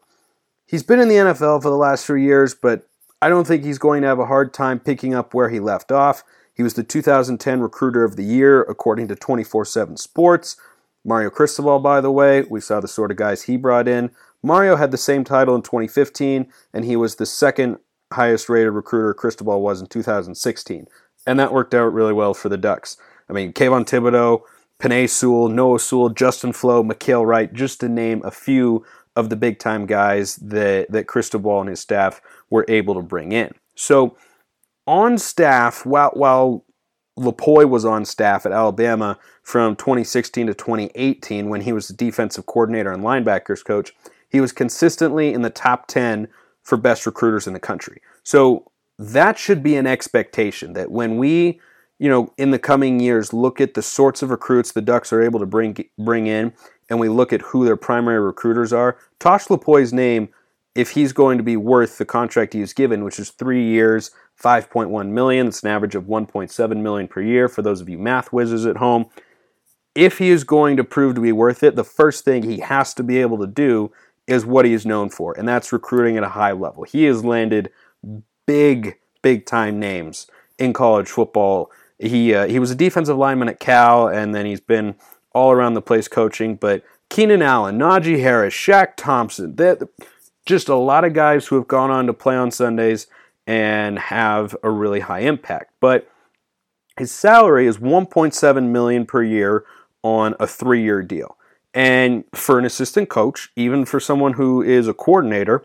He's 0.65 0.83
been 0.83 0.99
in 0.99 1.07
the 1.07 1.15
NFL 1.15 1.61
for 1.61 1.69
the 1.69 1.77
last 1.77 2.05
three 2.05 2.23
years, 2.23 2.53
but 2.53 2.87
I 3.21 3.29
don't 3.29 3.47
think 3.47 3.63
he's 3.63 3.77
going 3.77 4.01
to 4.01 4.07
have 4.07 4.19
a 4.19 4.25
hard 4.25 4.53
time 4.53 4.79
picking 4.79 5.13
up 5.13 5.33
where 5.33 5.49
he 5.49 5.59
left 5.59 5.91
off. 5.91 6.23
He 6.61 6.63
was 6.63 6.75
the 6.75 6.83
2010 6.83 7.59
Recruiter 7.59 8.03
of 8.03 8.17
the 8.17 8.23
Year, 8.23 8.61
according 8.61 9.07
to 9.07 9.15
24 9.15 9.65
7 9.65 9.97
Sports. 9.97 10.57
Mario 11.03 11.31
Cristobal, 11.31 11.79
by 11.79 12.01
the 12.01 12.11
way, 12.11 12.43
we 12.51 12.61
saw 12.61 12.79
the 12.79 12.87
sort 12.87 13.09
of 13.09 13.17
guys 13.17 13.41
he 13.41 13.57
brought 13.57 13.87
in. 13.87 14.11
Mario 14.43 14.75
had 14.75 14.91
the 14.91 14.97
same 14.99 15.23
title 15.23 15.55
in 15.55 15.63
2015, 15.63 16.53
and 16.71 16.85
he 16.85 16.95
was 16.95 17.15
the 17.15 17.25
second 17.25 17.79
highest 18.13 18.47
rated 18.47 18.73
recruiter 18.73 19.11
Cristobal 19.15 19.59
was 19.59 19.81
in 19.81 19.87
2016. 19.87 20.85
And 21.25 21.39
that 21.39 21.51
worked 21.51 21.73
out 21.73 21.93
really 21.93 22.13
well 22.13 22.35
for 22.35 22.47
the 22.47 22.57
Ducks. 22.57 22.95
I 23.27 23.33
mean, 23.33 23.53
Kayvon 23.53 23.87
Thibodeaux, 23.87 24.43
Penei 24.77 25.09
Sewell, 25.09 25.49
Noah 25.49 25.79
Sewell, 25.79 26.09
Justin 26.09 26.53
Flowe, 26.53 26.83
Mykael 26.83 27.25
Wright, 27.25 27.51
just 27.51 27.79
to 27.79 27.89
name 27.89 28.21
a 28.23 28.29
few 28.29 28.85
of 29.15 29.31
the 29.31 29.35
big 29.35 29.57
time 29.57 29.87
guys 29.87 30.35
that, 30.35 30.91
that 30.91 31.07
Cristobal 31.07 31.59
and 31.59 31.71
his 31.71 31.79
staff 31.79 32.21
were 32.51 32.65
able 32.67 32.93
to 32.93 33.01
bring 33.01 33.31
in. 33.31 33.51
So 33.73 34.15
on 34.87 35.17
staff, 35.17 35.85
while, 35.85 36.11
while 36.13 36.65
Lupoi 37.17 37.69
was 37.69 37.85
on 37.85 38.05
staff 38.05 38.45
at 38.45 38.51
Alabama 38.51 39.17
from 39.43 39.75
2016 39.75 40.47
to 40.47 40.53
2018 40.53 41.49
when 41.49 41.61
he 41.61 41.73
was 41.73 41.87
the 41.87 41.93
defensive 41.93 42.45
coordinator 42.45 42.91
and 42.91 43.03
linebackers 43.03 43.63
coach, 43.63 43.93
he 44.29 44.39
was 44.41 44.51
consistently 44.51 45.33
in 45.33 45.41
the 45.41 45.49
top 45.49 45.87
10 45.87 46.27
for 46.63 46.77
best 46.77 47.05
recruiters 47.05 47.47
in 47.47 47.53
the 47.53 47.59
country. 47.59 48.01
So 48.23 48.71
that 48.97 49.37
should 49.37 49.61
be 49.61 49.75
an 49.75 49.87
expectation 49.87 50.73
that 50.73 50.91
when 50.91 51.17
we, 51.17 51.59
you 51.99 52.09
know, 52.09 52.33
in 52.37 52.51
the 52.51 52.59
coming 52.59 52.99
years 52.99 53.33
look 53.33 53.59
at 53.59 53.73
the 53.73 53.81
sorts 53.81 54.21
of 54.21 54.29
recruits 54.29 54.71
the 54.71 54.81
Ducks 54.81 55.11
are 55.11 55.21
able 55.21 55.39
to 55.39 55.45
bring 55.45 55.75
bring 55.97 56.27
in 56.27 56.53
and 56.89 56.99
we 56.99 57.09
look 57.09 57.33
at 57.33 57.41
who 57.41 57.65
their 57.65 57.75
primary 57.75 58.19
recruiters 58.19 58.71
are, 58.71 58.97
Tosh 59.19 59.45
Lupoi's 59.45 59.91
name 59.91 60.29
if 60.73 60.91
he's 60.91 61.11
going 61.13 61.37
to 61.37 61.43
be 61.43 61.57
worth 61.57 61.97
the 61.97 62.05
contract 62.05 62.53
he's 62.53 62.73
given, 62.73 63.03
which 63.03 63.19
is 63.19 63.31
3 63.31 63.61
years, 63.63 64.11
5.1 64.41 65.09
million, 65.09 65.47
it's 65.47 65.63
an 65.63 65.69
average 65.69 65.95
of 65.95 66.05
1.7 66.05 66.77
million 66.77 67.07
per 67.07 67.21
year 67.21 67.47
for 67.47 67.61
those 67.61 67.81
of 67.81 67.89
you 67.89 67.97
math 67.97 68.31
whizzes 68.33 68.65
at 68.65 68.77
home. 68.77 69.05
If 69.93 70.19
he 70.19 70.29
is 70.29 70.43
going 70.43 70.77
to 70.77 70.83
prove 70.83 71.15
to 71.15 71.21
be 71.21 71.31
worth 71.31 71.63
it, 71.63 71.75
the 71.75 71.83
first 71.83 72.23
thing 72.23 72.43
he 72.43 72.59
has 72.59 72.93
to 72.95 73.03
be 73.03 73.19
able 73.19 73.37
to 73.39 73.47
do 73.47 73.91
is 74.27 74.45
what 74.45 74.65
he 74.65 74.73
is 74.73 74.85
known 74.85 75.09
for, 75.09 75.37
and 75.37 75.47
that's 75.47 75.73
recruiting 75.73 76.17
at 76.17 76.23
a 76.23 76.29
high 76.29 76.53
level. 76.53 76.83
He 76.83 77.03
has 77.05 77.25
landed 77.25 77.71
big, 78.45 78.97
big 79.21 79.45
time 79.45 79.79
names 79.79 80.27
in 80.57 80.73
college 80.73 81.09
football. 81.09 81.71
He 81.99 82.33
uh, 82.33 82.47
he 82.47 82.59
was 82.59 82.71
a 82.71 82.75
defensive 82.75 83.17
lineman 83.17 83.49
at 83.49 83.59
Cal, 83.59 84.07
and 84.07 84.33
then 84.33 84.45
he's 84.45 84.61
been 84.61 84.95
all 85.33 85.51
around 85.51 85.73
the 85.73 85.81
place 85.81 86.07
coaching. 86.07 86.55
But 86.55 86.83
Keenan 87.09 87.41
Allen, 87.41 87.77
Najee 87.77 88.21
Harris, 88.21 88.53
Shaq 88.53 88.95
Thompson, 88.95 89.57
just 90.45 90.69
a 90.69 90.75
lot 90.75 91.03
of 91.03 91.13
guys 91.13 91.47
who 91.47 91.55
have 91.55 91.67
gone 91.67 91.91
on 91.91 92.07
to 92.07 92.13
play 92.13 92.35
on 92.35 92.51
Sundays 92.51 93.07
and 93.47 93.97
have 93.97 94.55
a 94.63 94.69
really 94.69 95.01
high 95.01 95.21
impact. 95.21 95.73
But 95.79 96.09
his 96.97 97.11
salary 97.11 97.67
is 97.67 97.77
1.7 97.77 98.69
million 98.69 99.05
per 99.05 99.23
year 99.23 99.65
on 100.03 100.35
a 100.39 100.47
three-year 100.47 101.03
deal. 101.03 101.37
And 101.73 102.25
for 102.33 102.59
an 102.59 102.65
assistant 102.65 103.09
coach, 103.09 103.49
even 103.55 103.85
for 103.85 103.99
someone 103.99 104.33
who 104.33 104.61
is 104.61 104.87
a 104.87 104.93
coordinator, 104.93 105.63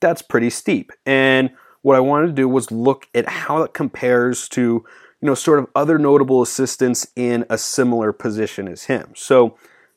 that's 0.00 0.22
pretty 0.22 0.50
steep. 0.50 0.92
And 1.04 1.50
what 1.82 1.96
I 1.96 2.00
wanted 2.00 2.28
to 2.28 2.32
do 2.32 2.48
was 2.48 2.70
look 2.70 3.08
at 3.14 3.28
how 3.28 3.62
it 3.62 3.74
compares 3.74 4.48
to, 4.50 4.60
you 4.60 5.26
know, 5.26 5.34
sort 5.34 5.58
of 5.58 5.66
other 5.74 5.98
notable 5.98 6.42
assistants 6.42 7.08
in 7.16 7.44
a 7.50 7.58
similar 7.58 8.12
position 8.12 8.68
as 8.68 8.84
him. 8.84 9.12
So, 9.16 9.56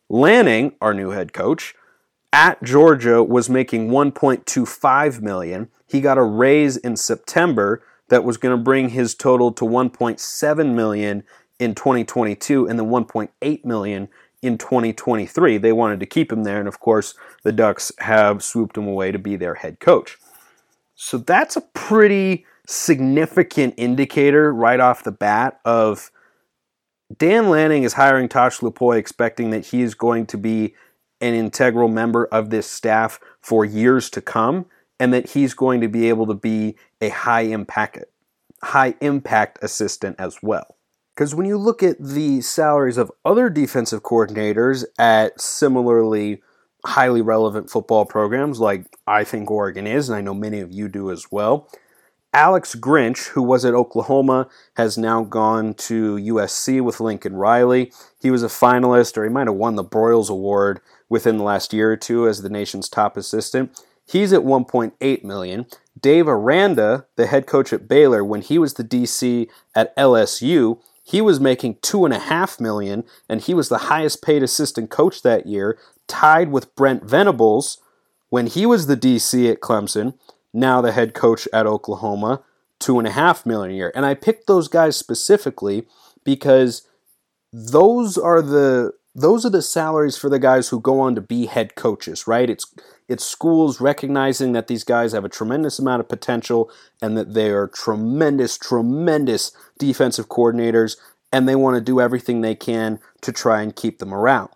Lanning, 0.09 0.75
our 0.81 0.93
new 0.93 1.11
head 1.11 1.31
coach, 1.31 1.75
at 2.33 2.63
Georgia 2.63 3.23
was 3.23 3.49
making 3.49 3.89
1.25 3.89 5.21
million. 5.21 5.69
He 5.87 6.01
got 6.01 6.17
a 6.17 6.23
raise 6.23 6.77
in 6.77 6.95
September 6.95 7.83
that 8.09 8.23
was 8.23 8.37
going 8.37 8.55
to 8.57 8.61
bring 8.61 8.89
his 8.89 9.15
total 9.15 9.51
to 9.53 9.65
1.7 9.65 10.73
million 10.73 11.23
in 11.59 11.75
2022 11.75 12.67
and 12.67 12.79
then 12.79 12.87
1.8 12.87 13.65
million 13.65 14.09
in 14.41 14.57
2023. 14.57 15.57
They 15.57 15.71
wanted 15.71 15.99
to 15.99 16.05
keep 16.05 16.31
him 16.31 16.43
there, 16.43 16.59
and 16.59 16.67
of 16.67 16.79
course, 16.79 17.13
the 17.43 17.51
Ducks 17.51 17.91
have 17.99 18.43
swooped 18.43 18.77
him 18.77 18.87
away 18.87 19.11
to 19.11 19.19
be 19.19 19.35
their 19.35 19.55
head 19.55 19.79
coach. 19.79 20.17
So 20.95 21.17
that's 21.17 21.55
a 21.55 21.61
pretty 21.61 22.45
significant 22.67 23.73
indicator 23.77 24.53
right 24.53 24.79
off 24.79 25.03
the 25.03 25.11
bat 25.11 25.59
of 25.65 26.11
Dan 27.17 27.49
Lanning 27.49 27.83
is 27.83 27.93
hiring 27.93 28.29
Tosh 28.29 28.59
Lupoi 28.59 28.97
expecting 28.97 29.49
that 29.49 29.67
he 29.67 29.81
is 29.81 29.95
going 29.95 30.25
to 30.27 30.37
be 30.37 30.75
an 31.21 31.33
integral 31.33 31.87
member 31.87 32.25
of 32.25 32.49
this 32.49 32.69
staff 32.69 33.19
for 33.39 33.63
years 33.63 34.09
to 34.09 34.21
come 34.21 34.65
and 34.99 35.13
that 35.13 35.31
he's 35.31 35.53
going 35.53 35.81
to 35.81 35.87
be 35.87 36.09
able 36.09 36.27
to 36.27 36.33
be 36.33 36.75
a 36.99 37.09
high 37.09 37.41
impact 37.41 37.99
high 38.63 38.93
impact 39.01 39.57
assistant 39.63 40.15
as 40.19 40.37
well. 40.43 40.77
Because 41.15 41.35
when 41.35 41.45
you 41.45 41.57
look 41.57 41.83
at 41.83 41.97
the 41.99 42.41
salaries 42.41 42.97
of 42.97 43.11
other 43.25 43.49
defensive 43.49 44.03
coordinators 44.03 44.85
at 44.97 45.39
similarly 45.41 46.41
highly 46.85 47.21
relevant 47.21 47.69
football 47.69 48.05
programs, 48.05 48.59
like 48.59 48.85
I 49.07 49.23
think 49.23 49.49
Oregon 49.49 49.87
is, 49.87 50.09
and 50.09 50.15
I 50.15 50.21
know 50.21 50.33
many 50.33 50.59
of 50.59 50.71
you 50.71 50.87
do 50.87 51.11
as 51.11 51.31
well, 51.31 51.67
Alex 52.33 52.75
Grinch, 52.75 53.27
who 53.29 53.41
was 53.41 53.65
at 53.65 53.73
Oklahoma, 53.73 54.47
has 54.77 54.97
now 54.97 55.23
gone 55.23 55.73
to 55.73 56.15
USC 56.15 56.81
with 56.81 57.01
Lincoln 57.01 57.35
Riley. 57.35 57.91
He 58.21 58.31
was 58.31 58.41
a 58.41 58.47
finalist, 58.47 59.17
or 59.17 59.25
he 59.25 59.29
might 59.29 59.47
have 59.47 59.57
won 59.57 59.75
the 59.75 59.83
Broyles 59.83 60.29
Award 60.29 60.79
within 61.11 61.37
the 61.37 61.43
last 61.43 61.73
year 61.73 61.91
or 61.91 61.97
two 61.97 62.25
as 62.25 62.41
the 62.41 62.49
nation's 62.49 62.87
top 62.87 63.17
assistant. 63.17 63.77
He's 64.07 64.31
at 64.31 64.41
1.8 64.41 65.23
million. 65.25 65.65
Dave 65.99 66.25
Aranda, 66.25 67.05
the 67.17 67.27
head 67.27 67.45
coach 67.45 67.73
at 67.73 67.85
Baylor, 67.85 68.23
when 68.23 68.41
he 68.41 68.57
was 68.57 68.75
the 68.75 68.83
DC 68.83 69.49
at 69.75 69.95
LSU, 69.97 70.79
he 71.03 71.19
was 71.19 71.41
making 71.41 71.79
two 71.81 72.05
and 72.05 72.13
a 72.13 72.19
half 72.19 72.61
million, 72.61 73.03
and 73.27 73.41
he 73.41 73.53
was 73.53 73.67
the 73.67 73.89
highest 73.89 74.21
paid 74.21 74.41
assistant 74.41 74.89
coach 74.89 75.21
that 75.21 75.45
year, 75.45 75.77
tied 76.07 76.49
with 76.49 76.73
Brent 76.75 77.03
Venables 77.03 77.79
when 78.29 78.47
he 78.47 78.65
was 78.65 78.87
the 78.87 78.95
DC 78.95 79.51
at 79.51 79.59
Clemson, 79.59 80.13
now 80.53 80.79
the 80.79 80.93
head 80.93 81.13
coach 81.13 81.45
at 81.51 81.67
Oklahoma, 81.67 82.41
two 82.79 82.97
and 82.97 83.07
a 83.07 83.11
half 83.11 83.45
million 83.45 83.71
a 83.71 83.75
year. 83.75 83.91
And 83.93 84.05
I 84.05 84.13
picked 84.13 84.47
those 84.47 84.69
guys 84.69 84.95
specifically 84.95 85.85
because 86.23 86.87
those 87.51 88.17
are 88.17 88.41
the 88.41 88.93
those 89.13 89.45
are 89.45 89.49
the 89.49 89.61
salaries 89.61 90.17
for 90.17 90.29
the 90.29 90.39
guys 90.39 90.69
who 90.69 90.79
go 90.79 90.99
on 90.99 91.15
to 91.15 91.21
be 91.21 91.45
head 91.45 91.75
coaches, 91.75 92.27
right? 92.27 92.49
It's 92.49 92.73
it's 93.07 93.25
schools 93.25 93.81
recognizing 93.81 94.53
that 94.53 94.67
these 94.67 94.85
guys 94.85 95.11
have 95.11 95.25
a 95.25 95.29
tremendous 95.29 95.79
amount 95.79 95.99
of 95.99 96.07
potential 96.07 96.71
and 97.01 97.17
that 97.17 97.33
they 97.33 97.49
are 97.49 97.67
tremendous, 97.67 98.57
tremendous 98.57 99.51
defensive 99.77 100.29
coordinators, 100.29 100.95
and 101.33 101.47
they 101.47 101.55
want 101.55 101.75
to 101.75 101.81
do 101.81 101.99
everything 101.99 102.39
they 102.39 102.55
can 102.55 102.99
to 103.21 103.33
try 103.33 103.61
and 103.61 103.75
keep 103.75 103.99
them 103.99 104.13
around. 104.13 104.49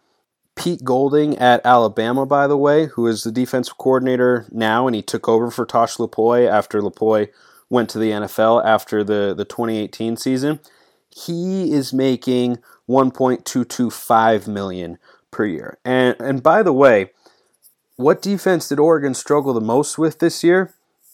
Pete 0.56 0.86
Golding 0.86 1.38
at 1.38 1.66
Alabama, 1.66 2.26
by 2.26 2.48
the 2.48 2.58
way, 2.58 2.86
who 2.86 3.08
is 3.08 3.24
the 3.24 3.32
defensive 3.32 3.78
coordinator 3.78 4.48
now, 4.52 4.88
and 4.88 4.96
he 4.96 5.02
took 5.02 5.28
over 5.28 5.52
for 5.52 5.66
Tosh 5.66 5.98
Lupoi 5.98 6.50
after 6.50 6.82
Lupoi 6.82 7.28
went 7.70 7.90
to 7.90 8.00
the 8.00 8.12
NFL 8.12 8.64
after 8.64 9.04
the, 9.04 9.34
the 9.36 9.44
2018 9.44 10.16
season. 10.16 10.62
He 11.16 11.72
is 11.72 11.94
making 11.94 12.58
1.225 12.90 14.48
million 14.48 14.98
per 15.32 15.46
year. 15.46 15.78
And 15.86 16.16
and 16.20 16.44
by 16.44 16.62
the 16.62 16.74
way, 16.74 17.12
what 17.96 18.22
defense 18.22 18.68
did 18.68 18.80
Oregon 18.80 19.14
struggle 19.14 19.54
the 19.54 19.62
most 19.62 19.98
with 19.98 20.20
this 20.20 20.44
year? 20.44 20.74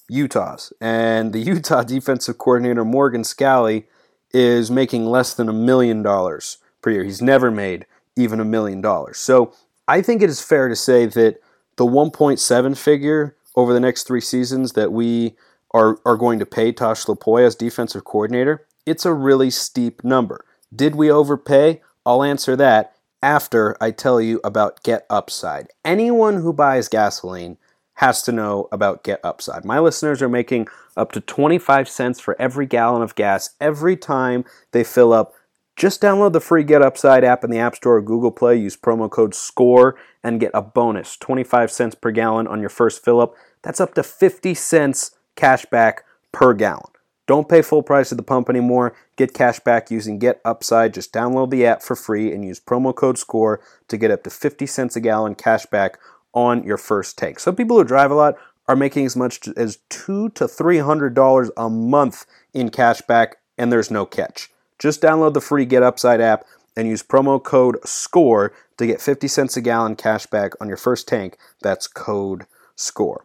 Utah's. 0.10 0.74
And 0.82 1.34
the 1.34 1.40
Utah 1.54 1.84
defensive 1.84 2.38
coordinator 2.38 2.84
Morgan 2.84 3.24
Scalley 3.24 3.86
is 4.34 4.72
making 4.72 5.06
less 5.06 5.34
than 5.34 5.50
a 5.50 5.54
million 5.54 6.02
dollars 6.02 6.58
per 6.82 6.92
year. 6.92 7.04
He's 7.04 7.22
never 7.22 7.52
made 7.52 7.86
even 8.16 8.40
a 8.40 8.46
million 8.46 8.82
dollars. 8.82 9.18
So 9.18 9.54
I 9.88 10.02
think 10.02 10.22
it 10.22 10.30
is 10.30 10.42
fair 10.42 10.68
to 10.68 10.76
say 10.76 11.06
that 11.06 11.42
the 11.76 11.86
1.7 11.86 12.78
figure 12.78 13.36
over 13.56 13.74
the 13.74 13.80
next 13.80 14.04
three 14.04 14.22
seasons 14.22 14.74
that 14.74 14.92
we 14.92 15.36
are, 15.74 16.00
are 16.06 16.18
going 16.18 16.40
to 16.40 16.46
pay 16.46 16.72
Tosh 16.72 17.06
Lupoi 17.06 17.46
as 17.46 17.56
defensive 17.56 18.04
coordinator, 18.04 18.66
it's 18.86 19.06
a 19.06 19.14
really 19.14 19.50
steep 19.50 20.04
number. 20.04 20.46
Did 20.76 20.96
we 20.96 21.12
overpay? 21.12 21.82
I'll 22.06 22.24
answer 22.24 22.56
that 22.56 22.96
after 23.22 23.78
I 23.82 23.92
tell 23.92 24.20
you 24.20 24.40
about 24.44 24.84
Get 24.84 25.06
Upside. 25.10 25.68
Anyone 25.86 26.38
who 26.38 26.54
buys 26.54 26.88
gasoline 26.88 27.58
has 27.96 28.24
to 28.24 28.32
know 28.32 28.68
about 28.72 29.04
Get 29.04 29.20
Upside. 29.24 29.64
My 29.64 29.80
listeners 29.80 30.22
are 30.22 30.30
making 30.30 30.68
up 30.98 31.12
to 31.12 31.22
25 31.22 31.88
cents 31.88 32.20
for 32.20 32.40
every 32.42 32.66
gallon 32.66 33.02
of 33.02 33.16
gas 33.16 33.52
every 33.60 33.96
time 33.96 34.44
they 34.72 34.84
fill 34.84 35.14
up. 35.14 35.34
Just 35.76 36.02
download 36.02 36.34
the 36.34 36.40
free 36.40 36.64
Get 36.64 36.82
Upside 36.82 37.24
app 37.24 37.44
in 37.44 37.52
the 37.52 37.60
App 37.60 37.76
Store 37.76 37.98
or 37.98 38.02
Google 38.02 38.32
Play, 38.32 38.58
use 38.58 38.76
promo 38.76 39.10
code 39.10 39.34
SCORE, 39.34 39.96
and 40.24 40.40
get 40.40 40.52
a 40.54 40.62
bonus 40.62 41.16
25 41.18 41.72
cents 41.72 41.96
per 41.96 42.12
gallon 42.12 42.48
on 42.48 42.60
your 42.60 42.70
first 42.70 43.04
fill 43.04 43.22
up. 43.22 43.36
That's 43.62 43.80
up 43.80 43.94
to 43.96 44.04
50 44.04 44.54
cents 44.54 45.12
cash 45.36 45.66
back 45.68 46.04
per 46.32 46.54
gallon. 46.54 46.92
Don't 47.32 47.48
pay 47.48 47.62
full 47.62 47.82
price 47.82 48.12
at 48.12 48.18
the 48.18 48.24
pump 48.24 48.50
anymore. 48.50 48.94
Get 49.16 49.34
cash 49.34 49.62
back 49.62 49.90
using 49.90 50.20
Get 50.20 50.42
Upside. 50.44 50.94
Just 50.94 51.14
download 51.14 51.50
the 51.50 51.66
app 51.66 51.82
for 51.82 51.96
free 51.96 52.30
and 52.34 52.44
use 52.44 52.60
promo 52.60 52.94
code 52.94 53.18
SCORE 53.18 53.62
to 53.88 53.96
get 53.96 54.12
up 54.12 54.24
to 54.24 54.30
50 54.30 54.66
cents 54.66 54.98
a 54.98 55.00
gallon 55.00 55.36
cash 55.36 55.66
back 55.66 55.98
on 56.34 56.66
your 56.66 56.78
first 56.78 57.18
tank. 57.18 57.40
Some 57.40 57.56
people 57.56 57.78
who 57.78 57.86
drive 57.86 58.12
a 58.12 58.16
lot 58.16 58.36
are 58.68 58.76
making 58.76 59.06
as 59.06 59.16
much 59.16 59.48
as 59.56 59.78
two 59.88 60.28
to 60.32 60.46
three 60.46 60.80
hundred 60.80 61.14
dollars 61.14 61.50
a 61.56 61.70
month 61.70 62.26
in 62.54 62.68
cash 62.68 63.00
back, 63.04 63.38
and 63.58 63.72
there's 63.72 63.90
no 63.90 64.06
catch. 64.06 64.50
Just 64.78 65.02
download 65.02 65.34
the 65.34 65.40
free 65.40 65.64
Get 65.64 65.84
Upside 65.84 66.20
app 66.20 66.44
and 66.76 66.86
use 66.86 67.02
promo 67.02 67.42
code 67.42 67.78
SCORE 67.86 68.52
to 68.76 68.86
get 68.86 69.00
50 69.00 69.30
cents 69.30 69.56
a 69.56 69.62
gallon 69.62 69.96
cash 69.96 70.26
back 70.26 70.52
on 70.60 70.68
your 70.68 70.76
first 70.76 71.08
tank. 71.08 71.38
That's 71.62 71.88
code 71.88 72.46
SCORE. 72.76 73.24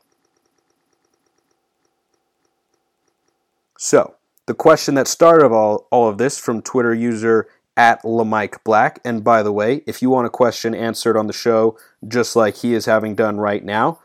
So, 3.78 4.14
the 4.46 4.54
question 4.54 4.94
that 4.94 5.08
started 5.08 5.52
all, 5.52 5.88
all 5.90 6.08
of 6.08 6.18
this 6.18 6.38
from 6.38 6.62
Twitter 6.62 6.94
user 6.94 7.48
at 7.76 8.02
Lamike 8.02 8.62
Black. 8.64 9.00
And 9.04 9.22
by 9.22 9.42
the 9.42 9.52
way, 9.52 9.82
if 9.86 10.00
you 10.00 10.10
want 10.10 10.26
a 10.26 10.30
question 10.30 10.74
answered 10.74 11.16
on 11.16 11.26
the 11.26 11.32
show, 11.32 11.76
just 12.06 12.36
like 12.36 12.56
he 12.56 12.74
is 12.74 12.86
having 12.86 13.14
done 13.14 13.38
right 13.38 13.64
now, 13.64 14.00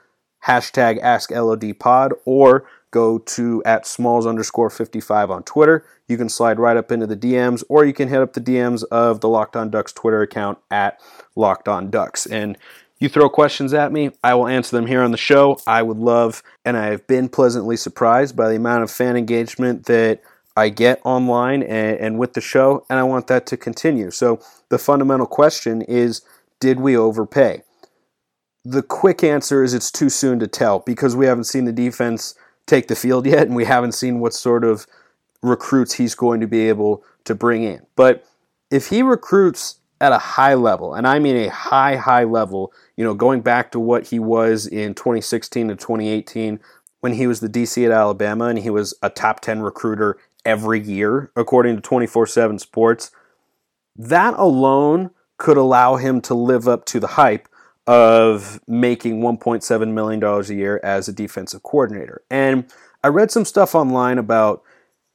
hashtag 0.46 1.02
AskLODPod 1.02 2.12
or 2.26 2.66
go 2.90 3.20
to 3.20 3.64
at 3.66 3.88
smalls 3.88 4.28
underscore 4.28 4.70
55 4.70 5.32
on 5.32 5.44
Twitter. 5.44 5.86
You 6.08 6.18
can 6.18 6.28
slide 6.28 6.60
right 6.60 6.76
up 6.76 6.92
into 6.92 7.08
the 7.08 7.16
DMs 7.16 7.64
or 7.70 7.86
you 7.86 7.94
can 7.94 8.10
hit 8.10 8.22
up 8.22 8.34
the 8.34 8.42
DMs 8.42 8.84
of 8.92 9.22
the 9.22 9.30
Locked 9.30 9.56
On 9.56 9.70
Ducks 9.70 9.94
Twitter 9.94 10.22
account 10.22 10.58
at 10.70 11.00
Locked 11.36 11.70
On 11.70 11.90
Ducks. 11.90 12.26
And 12.26 12.58
you 13.02 13.10
throw 13.10 13.30
questions 13.30 13.74
at 13.74 13.92
me, 13.92 14.12
I 14.24 14.36
will 14.36 14.48
answer 14.48 14.76
them 14.76 14.86
here 14.86 15.02
on 15.02 15.12
the 15.12 15.18
show. 15.18 15.60
I 15.66 15.82
would 15.82 15.98
love, 15.98 16.44
and 16.64 16.78
I 16.78 16.88
have 16.88 17.08
been 17.08 17.30
pleasantly 17.30 17.76
surprised 17.76 18.36
by 18.36 18.50
the 18.50 18.56
amount 18.56 18.84
of 18.84 18.92
fan 18.92 19.18
engagement 19.18 19.86
that 19.86 20.22
I 20.56 20.70
get 20.70 21.02
online 21.04 21.64
and, 21.64 21.98
and 21.98 22.20
with 22.20 22.34
the 22.34 22.42
show, 22.42 22.86
and 22.90 23.00
I 23.00 23.04
want 23.04 23.28
that 23.28 23.46
to 23.48 23.58
continue. 23.58 24.12
So 24.12 24.40
the 24.70 24.78
fundamental 24.78 25.26
question 25.26 25.82
is 25.82 26.22
did 26.60 26.80
we 26.80 26.96
overpay? 26.96 27.64
The 28.64 28.84
quick 28.84 29.24
answer 29.24 29.64
is 29.64 29.74
it's 29.74 29.92
too 29.92 30.10
soon 30.10 30.40
to 30.40 30.48
tell 30.48 30.80
because 30.80 31.16
we 31.16 31.26
haven't 31.26 31.46
seen 31.46 31.66
the 31.66 31.72
defense 31.72 32.36
take 32.68 32.88
the 32.88 32.96
field 32.96 33.26
yet, 33.26 33.48
and 33.48 33.56
we 33.56 33.66
haven't 33.66 33.94
seen 33.94 34.20
what 34.20 34.34
sort 34.34 34.64
of 34.64 34.86
recruits 35.42 35.94
he's 35.94 36.14
going 36.14 36.40
to 36.40 36.48
be 36.48 36.70
able 36.70 37.04
to 37.24 37.34
bring 37.34 37.64
in. 37.64 37.86
But 37.96 38.26
if 38.70 38.90
he 38.90 39.02
recruits 39.02 39.78
at 40.00 40.12
a 40.12 40.18
high 40.18 40.56
level, 40.56 40.94
and 40.94 41.08
I 41.08 41.20
mean 41.20 41.36
a 41.36 41.50
high, 41.50 41.96
high 41.96 42.24
level, 42.24 42.74
you 43.02 43.08
know, 43.08 43.16
going 43.16 43.42
back 43.42 43.72
to 43.72 43.80
what 43.80 44.10
he 44.10 44.20
was 44.20 44.68
in 44.68 44.94
2016 44.94 45.70
to 45.70 45.76
2018 45.76 46.60
when 47.00 47.14
he 47.14 47.26
was 47.26 47.40
the 47.40 47.50
DC 47.50 47.84
at 47.84 47.92
Alabama 47.92 48.46
and 48.46 48.60
he 48.60 48.70
was 48.70 48.94
a 49.02 49.10
top 49.10 49.40
10 49.40 49.64
recruiter 49.64 50.20
every 50.46 50.80
year, 50.80 51.32
according 51.36 51.76
to 51.76 51.82
24 51.82 52.28
7 52.28 52.60
Sports, 52.60 53.10
that 53.96 54.36
alone 54.38 55.10
could 55.38 55.58
allow 55.58 55.96
him 55.96 56.22
to 56.22 56.36
live 56.36 56.68
up 56.68 56.86
to 56.86 57.00
the 57.00 57.08
hype 57.08 57.50
of 57.88 58.62
making 58.68 59.20
$1.7 59.20 59.94
million 59.94 60.24
a 60.24 60.54
year 60.54 60.80
as 60.84 61.08
a 61.08 61.12
defensive 61.12 61.64
coordinator. 61.64 62.22
And 62.30 62.72
I 63.04 63.08
read 63.08 63.32
some 63.32 63.46
stuff 63.46 63.74
online 63.74 64.20
about 64.20 64.62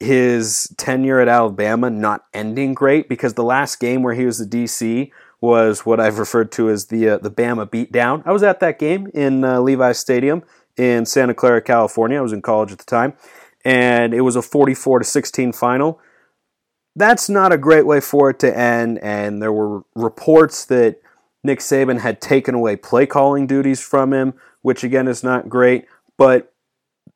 his 0.00 0.74
tenure 0.76 1.20
at 1.20 1.28
Alabama 1.28 1.88
not 1.88 2.24
ending 2.34 2.74
great 2.74 3.08
because 3.08 3.34
the 3.34 3.44
last 3.44 3.78
game 3.78 4.02
where 4.02 4.14
he 4.14 4.26
was 4.26 4.38
the 4.38 4.44
DC 4.44 5.12
was 5.40 5.84
what 5.84 6.00
I've 6.00 6.18
referred 6.18 6.50
to 6.52 6.70
as 6.70 6.86
the 6.86 7.08
uh, 7.08 7.18
the 7.18 7.30
Bama 7.30 7.68
beatdown. 7.68 8.22
I 8.24 8.32
was 8.32 8.42
at 8.42 8.60
that 8.60 8.78
game 8.78 9.08
in 9.14 9.44
uh, 9.44 9.92
Stadium 9.92 10.42
in 10.76 11.06
Santa 11.06 11.34
Clara, 11.34 11.62
California. 11.62 12.18
I 12.18 12.22
was 12.22 12.32
in 12.32 12.42
college 12.42 12.72
at 12.72 12.78
the 12.78 12.84
time, 12.84 13.14
and 13.64 14.14
it 14.14 14.22
was 14.22 14.36
a 14.36 14.42
44 14.42 15.00
to 15.00 15.04
16 15.04 15.52
final. 15.52 16.00
That's 16.94 17.28
not 17.28 17.52
a 17.52 17.58
great 17.58 17.86
way 17.86 18.00
for 18.00 18.30
it 18.30 18.38
to 18.40 18.56
end, 18.56 18.98
and 19.02 19.42
there 19.42 19.52
were 19.52 19.82
reports 19.94 20.64
that 20.66 21.00
Nick 21.44 21.60
Saban 21.60 22.00
had 22.00 22.20
taken 22.20 22.54
away 22.54 22.76
play 22.76 23.06
calling 23.06 23.46
duties 23.46 23.80
from 23.80 24.12
him, 24.12 24.34
which 24.62 24.82
again 24.82 25.06
is 25.06 25.22
not 25.22 25.48
great. 25.48 25.86
But 26.16 26.52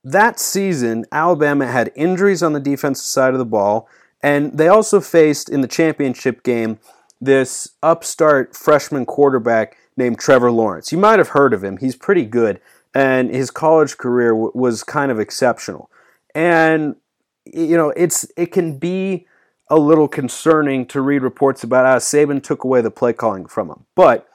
that 0.05 0.39
season, 0.39 1.07
Alabama 1.11 1.67
had 1.67 1.93
injuries 1.95 2.43
on 2.43 2.53
the 2.53 2.61
defensive 2.61 3.05
side 3.05 3.33
of 3.33 3.39
the 3.39 3.47
ball, 3.47 3.89
and 4.23 4.57
they 4.57 4.69
also 4.69 5.01
faced 5.01 5.49
in 5.49 5.63
the 5.63 5.69
championship 5.69 6.43
game 6.43 6.79
this 7.21 7.73
upstart 7.83 8.57
freshman 8.57 9.05
quarterback 9.05 9.77
named 9.97 10.19
Trevor 10.19 10.51
Lawrence. 10.51 10.93
You 10.93 10.99
might 10.99 11.19
have 11.19 11.29
heard 11.29 11.53
of 11.53 11.63
him, 11.63 11.77
he's 11.77 11.97
pretty 11.97 12.25
good, 12.25 12.61
and 12.95 13.31
his 13.31 13.51
college 13.51 13.99
career 13.99 14.31
w- 14.31 14.53
was 14.55 14.83
kind 14.83 15.11
of 15.11 15.21
exceptional. 15.21 15.91
And 16.35 16.97
you 17.45 17.77
know, 17.77 17.91
it's 17.91 18.27
it 18.37 18.47
can 18.47 18.79
be 18.79 19.27
a 19.69 19.79
little 19.79 20.09
concerning 20.09 20.87
to 20.87 21.01
read 21.01 21.23
reports 21.23 21.63
about 21.63 21.87
how 21.87 21.97
Saban 21.99 22.43
took 22.43 22.65
away 22.65 22.81
the 22.81 22.91
play 22.91 23.13
calling 23.13 23.47
from 23.47 23.71
him. 23.71 23.87
But 23.95 24.29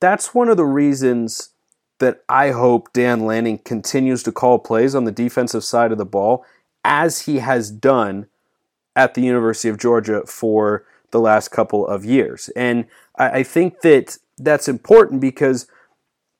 that's 0.00 0.34
one 0.34 0.48
of 0.48 0.56
the 0.56 0.64
reasons 0.64 1.50
that 1.98 2.22
I 2.28 2.50
hope 2.50 2.92
Dan 2.92 3.26
Lanning 3.26 3.58
continues 3.58 4.22
to 4.22 4.32
call 4.32 4.60
plays 4.60 4.94
on 4.94 5.04
the 5.04 5.12
defensive 5.12 5.64
side 5.64 5.90
of 5.90 5.98
the 5.98 6.04
ball 6.04 6.44
as 6.84 7.22
he 7.22 7.38
has 7.38 7.70
done 7.72 8.28
at 8.94 9.14
the 9.14 9.22
University 9.22 9.68
of 9.68 9.78
Georgia 9.78 10.24
for 10.26 10.84
the 11.10 11.20
last 11.20 11.48
couple 11.48 11.86
of 11.86 12.04
years. 12.04 12.50
And 12.56 12.86
I, 13.16 13.42
think 13.42 13.80
that 13.80 14.18
that's 14.36 14.68
important 14.68 15.20
because 15.20 15.66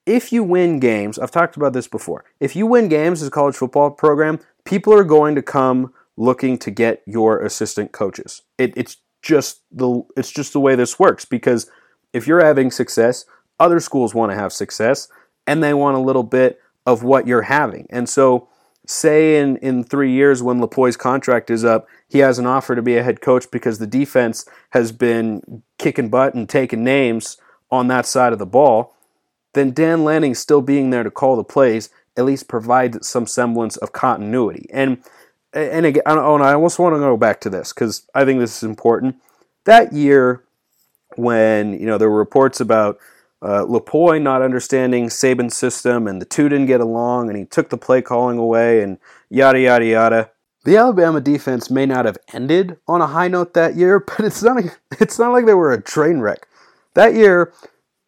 if 0.07 0.33
you 0.33 0.45
win 0.45 0.79
games, 0.79 1.19
I've 1.19 1.31
talked 1.31 1.57
about 1.57 1.73
this 1.73 1.89
before, 1.89 2.25
if 2.41 2.55
you 2.55 2.67
win 2.67 2.89
games 2.89 3.23
as 3.23 3.29
a 3.29 3.31
college 3.31 3.57
football 3.57 3.91
program, 3.91 4.41
people 4.65 4.93
are 4.95 5.05
going 5.05 5.35
to 5.35 5.43
come 5.43 5.93
looking 6.17 6.59
to 6.59 6.71
get 6.71 7.03
your 7.07 7.41
assistant 7.41 7.93
coaches. 7.93 8.43
It, 8.59 8.73
it's 8.77 8.99
just 9.23 9.63
the 9.73 10.03
it's 10.17 10.31
just 10.31 10.53
the 10.53 10.61
way 10.61 10.77
this 10.77 10.99
works 10.99 11.25
because 11.25 11.71
if 12.13 12.27
you're 12.27 12.45
having 12.45 12.71
success, 12.71 13.25
other 13.59 13.81
schools 13.81 14.15
want 14.15 14.31
to 14.31 14.37
have 14.37 14.53
success 14.53 15.09
and 15.47 15.63
they 15.63 15.75
want 15.75 15.97
a 15.97 16.01
little 16.01 16.23
bit 16.23 16.61
of 16.87 17.03
what 17.03 17.27
you're 17.27 17.43
having. 17.43 17.87
And 17.91 18.09
so 18.09 18.49
say 18.89 19.39
in, 19.39 19.59
in 19.59 19.85
three 19.85 20.11
years 20.11 20.43
when 20.43 20.61
Lupoi's 20.61 20.97
contract 20.97 21.51
is 21.51 21.65
up, 21.65 21.87
he 22.09 22.19
has 22.19 22.39
an 22.39 22.47
offer 22.47 22.75
to 22.75 22.83
be 22.83 22.97
a 22.97 23.03
head 23.03 23.21
coach 23.21 23.51
because 23.51 23.79
the 23.79 23.87
defense 23.87 24.47
has 24.71 24.93
been 24.93 25.63
kicking 25.77 26.09
butt 26.09 26.35
and 26.35 26.49
taking 26.49 26.83
names 26.83 27.37
on 27.71 27.89
that 27.89 28.07
side 28.07 28.33
of 28.33 28.39
the 28.39 28.47
ball, 28.47 28.95
then 29.53 29.73
Dan 29.73 30.05
Lanning 30.05 30.35
still 30.35 30.63
being 30.63 30.89
there 30.89 31.03
to 31.03 31.11
call 31.11 31.37
the 31.37 31.45
plays 31.45 31.91
at 32.17 32.25
least 32.25 32.49
provides 32.49 33.07
some 33.07 33.27
semblance 33.27 33.77
of 33.77 33.93
continuity. 33.93 34.67
And 34.73 35.03
and 35.53 35.87
again, 35.87 36.03
oh, 36.07 36.35
and 36.35 36.45
I 36.45 36.53
almost 36.53 36.79
want 36.79 36.95
to 36.95 36.99
go 36.99 37.17
back 37.17 37.41
to 37.43 37.51
this 37.51 37.73
because 37.73 38.07
I 38.15 38.25
think 38.25 38.41
this 38.41 38.57
is 38.59 38.63
important. 38.63 39.17
That 39.65 39.93
year, 39.93 40.45
when 41.17 41.73
you 41.75 41.87
know 41.87 41.99
there 41.99 42.11
were 42.11 42.19
reports 42.19 42.61
about 42.61 42.99
uh, 43.41 43.65
Lupoi 43.65 44.21
not 44.21 44.43
understanding 44.43 45.07
Saban's 45.07 45.57
system, 45.57 46.07
and 46.07 46.21
the 46.21 46.27
two 46.27 46.49
didn't 46.49 46.67
get 46.67 46.81
along, 46.81 47.29
and 47.29 47.39
he 47.39 47.45
took 47.45 47.71
the 47.71 47.79
play 47.79 48.03
calling 48.03 48.39
away, 48.39 48.83
and 48.83 48.99
yada 49.31 49.61
yada 49.61 49.85
yada. 49.85 50.31
The 50.65 50.77
Alabama 50.77 51.21
defense 51.21 51.71
may 51.71 51.87
not 51.87 52.05
have 52.05 52.19
ended 52.33 52.79
on 52.89 53.01
a 53.01 53.07
high 53.07 53.29
note 53.29 53.55
that 53.55 53.77
year, 53.77 54.01
but 54.07 54.21
it's 54.21 54.43
not. 54.43 54.63
It's 55.01 55.19
not 55.19 55.33
like 55.33 55.47
they 55.47 55.55
were 55.55 55.73
a 55.73 55.81
train 55.81 56.21
wreck. 56.21 56.47
That 56.95 57.15
year, 57.15 57.53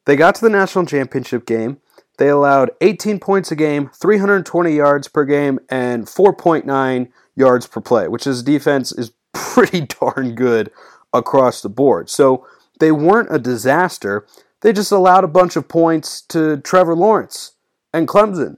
they 0.07 0.17
got 0.17 0.35
to 0.37 0.41
the 0.41 0.51
national 0.51 0.87
championship 0.87 1.47
game. 1.47 1.79
They 2.19 2.29
allowed 2.29 2.73
18 2.83 3.19
points 3.19 3.51
a 3.51 3.57
game, 3.57 3.89
320 3.95 4.73
yards 4.75 5.09
per 5.09 5.25
game, 5.25 5.59
and 5.71 6.05
4.9 6.05 7.09
yards 7.35 7.67
per 7.67 7.81
play, 7.81 8.09
which 8.09 8.27
is 8.27 8.43
defense 8.43 8.93
is 8.93 9.13
pretty 9.33 9.89
darn 10.01 10.35
good 10.35 10.71
across 11.15 11.63
the 11.63 11.71
board. 11.71 12.11
So 12.11 12.47
they 12.79 12.93
weren't 12.93 13.35
a 13.35 13.39
disaster. 13.39 14.27
They 14.63 14.73
just 14.73 14.93
allowed 14.93 15.25
a 15.25 15.29
bunch 15.29 15.57
of 15.57 15.69
points 15.69 16.21
to 16.23 16.59
Trevor 16.59 16.95
Lawrence 16.95 17.53
and 17.93 18.07
Clemson, 18.07 18.57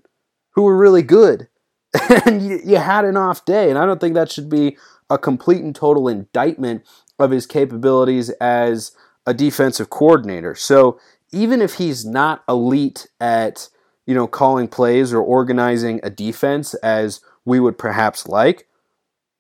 who 0.51 0.63
were 0.63 0.77
really 0.77 1.03
good. 1.03 1.49
And 2.25 2.41
you, 2.43 2.61
you 2.65 2.77
had 2.77 3.05
an 3.05 3.17
off 3.17 3.45
day. 3.45 3.69
And 3.69 3.79
I 3.79 3.85
don't 3.85 4.01
think 4.01 4.15
that 4.15 4.33
should 4.33 4.49
be 4.49 4.79
a 5.11 5.19
complete 5.19 5.63
and 5.63 5.75
total 5.75 6.09
indictment 6.09 6.85
of 7.19 7.31
his 7.31 7.47
capabilities 7.47 8.31
as 8.41 8.93
a 9.27 9.35
defensive 9.35 9.91
coordinator. 9.91 10.55
So 10.55 10.99
even 11.33 11.61
if 11.61 11.75
he's 11.75 12.05
not 12.05 12.45
elite 12.49 13.09
at, 13.21 13.69
you 14.07 14.15
know, 14.15 14.27
calling 14.27 14.69
plays 14.69 15.13
or 15.13 15.21
organizing 15.21 16.01
a 16.03 16.11
defense 16.11 16.75
as 16.75 17.21
we 17.45 17.61
would 17.61 17.79
perhaps 17.79 18.27
like, 18.27 18.69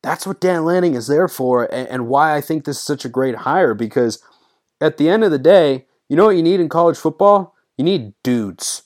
that's 0.03 0.27
what 0.27 0.40
Dan 0.40 0.64
Lanning 0.64 0.94
is 0.94 1.07
there 1.07 1.29
for 1.29 1.72
and, 1.72 1.88
and 1.88 2.09
why 2.09 2.37
I 2.37 2.40
think 2.40 2.64
this 2.64 2.77
is 2.79 2.83
such 2.83 3.05
a 3.05 3.11
great 3.11 3.37
hire 3.37 3.75
because 3.75 4.22
at 4.81 4.96
the 4.96 5.09
end 5.09 5.25
of 5.25 5.31
the 5.31 5.38
day, 5.38 5.87
you 6.12 6.16
know 6.16 6.27
what 6.27 6.37
you 6.37 6.42
need 6.42 6.61
in 6.61 6.68
college 6.68 6.98
football? 6.98 7.55
You 7.79 7.87
need 7.87 8.12
dudes. 8.22 8.83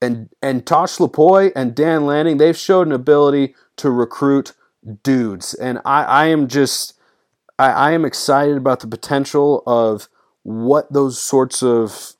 And 0.00 0.30
and 0.40 0.66
Tosh 0.66 0.96
Lupoi 0.96 1.52
and 1.54 1.74
Dan 1.74 2.06
Lanning, 2.06 2.38
they've 2.38 2.56
showed 2.56 2.86
an 2.86 2.94
ability 2.94 3.54
to 3.76 3.90
recruit 3.90 4.54
dudes. 5.02 5.52
And 5.52 5.80
I, 5.84 6.04
I 6.04 6.26
am 6.28 6.48
just 6.48 6.98
I, 7.58 7.68
I 7.72 7.90
am 7.92 8.06
excited 8.06 8.56
about 8.56 8.80
the 8.80 8.86
potential 8.86 9.62
of 9.66 10.08
what 10.44 10.90
those 10.90 11.20
sorts 11.20 11.62
of 11.62 12.14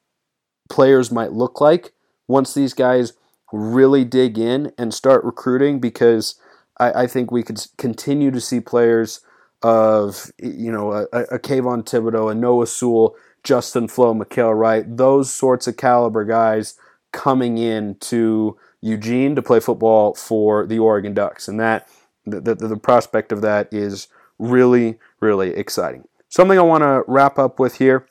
players 0.69 1.11
might 1.11 1.33
look 1.33 1.59
like 1.63 1.95
once 2.29 2.53
these 2.53 2.75
guys 2.75 3.15
really 3.55 4.05
dig 4.05 4.37
in 4.37 4.71
and 4.77 4.93
start 4.93 5.25
recruiting 5.25 5.81
because 5.81 6.35
I, 6.79 7.05
I 7.05 7.07
think 7.07 7.31
we 7.31 7.43
could 7.43 7.65
continue 7.79 8.31
to 8.33 8.41
see 8.43 8.61
players 8.61 9.23
of 9.63 10.31
you 10.39 10.71
know 10.71 10.93
a, 10.93 11.05
a 11.13 11.39
Kayvon 11.39 11.85
Thibodeaux, 11.85 12.31
a 12.31 12.35
Noah 12.35 12.67
Sewell, 12.67 13.15
Justin 13.43 13.89
Flowe, 13.89 14.15
Mykael 14.15 14.57
Wright, 14.57 14.85
those 14.97 15.33
sorts 15.33 15.67
of 15.67 15.77
caliber 15.77 16.25
guys 16.25 16.79
coming 17.13 17.59
in 17.59 17.97
to 17.97 18.57
Eugene 18.81 19.35
to 19.35 19.43
play 19.43 19.61
football 19.61 20.15
for 20.15 20.67
the 20.67 20.79
Oregon 20.79 21.15
Ducks, 21.15 21.49
and 21.49 21.59
that 21.61 21.89
the, 22.25 22.41
the, 22.41 22.55
the 22.55 22.77
prospect 22.77 23.33
of 23.33 23.41
that 23.43 23.73
is 23.73 24.09
really 24.39 24.99
really 25.21 25.55
exciting. 25.55 26.05
Something 26.29 26.59
I 26.59 26.63
want 26.63 26.83
to 26.83 27.03
wrap 27.07 27.39
up 27.39 27.59
with 27.59 27.77
here. 27.77 28.07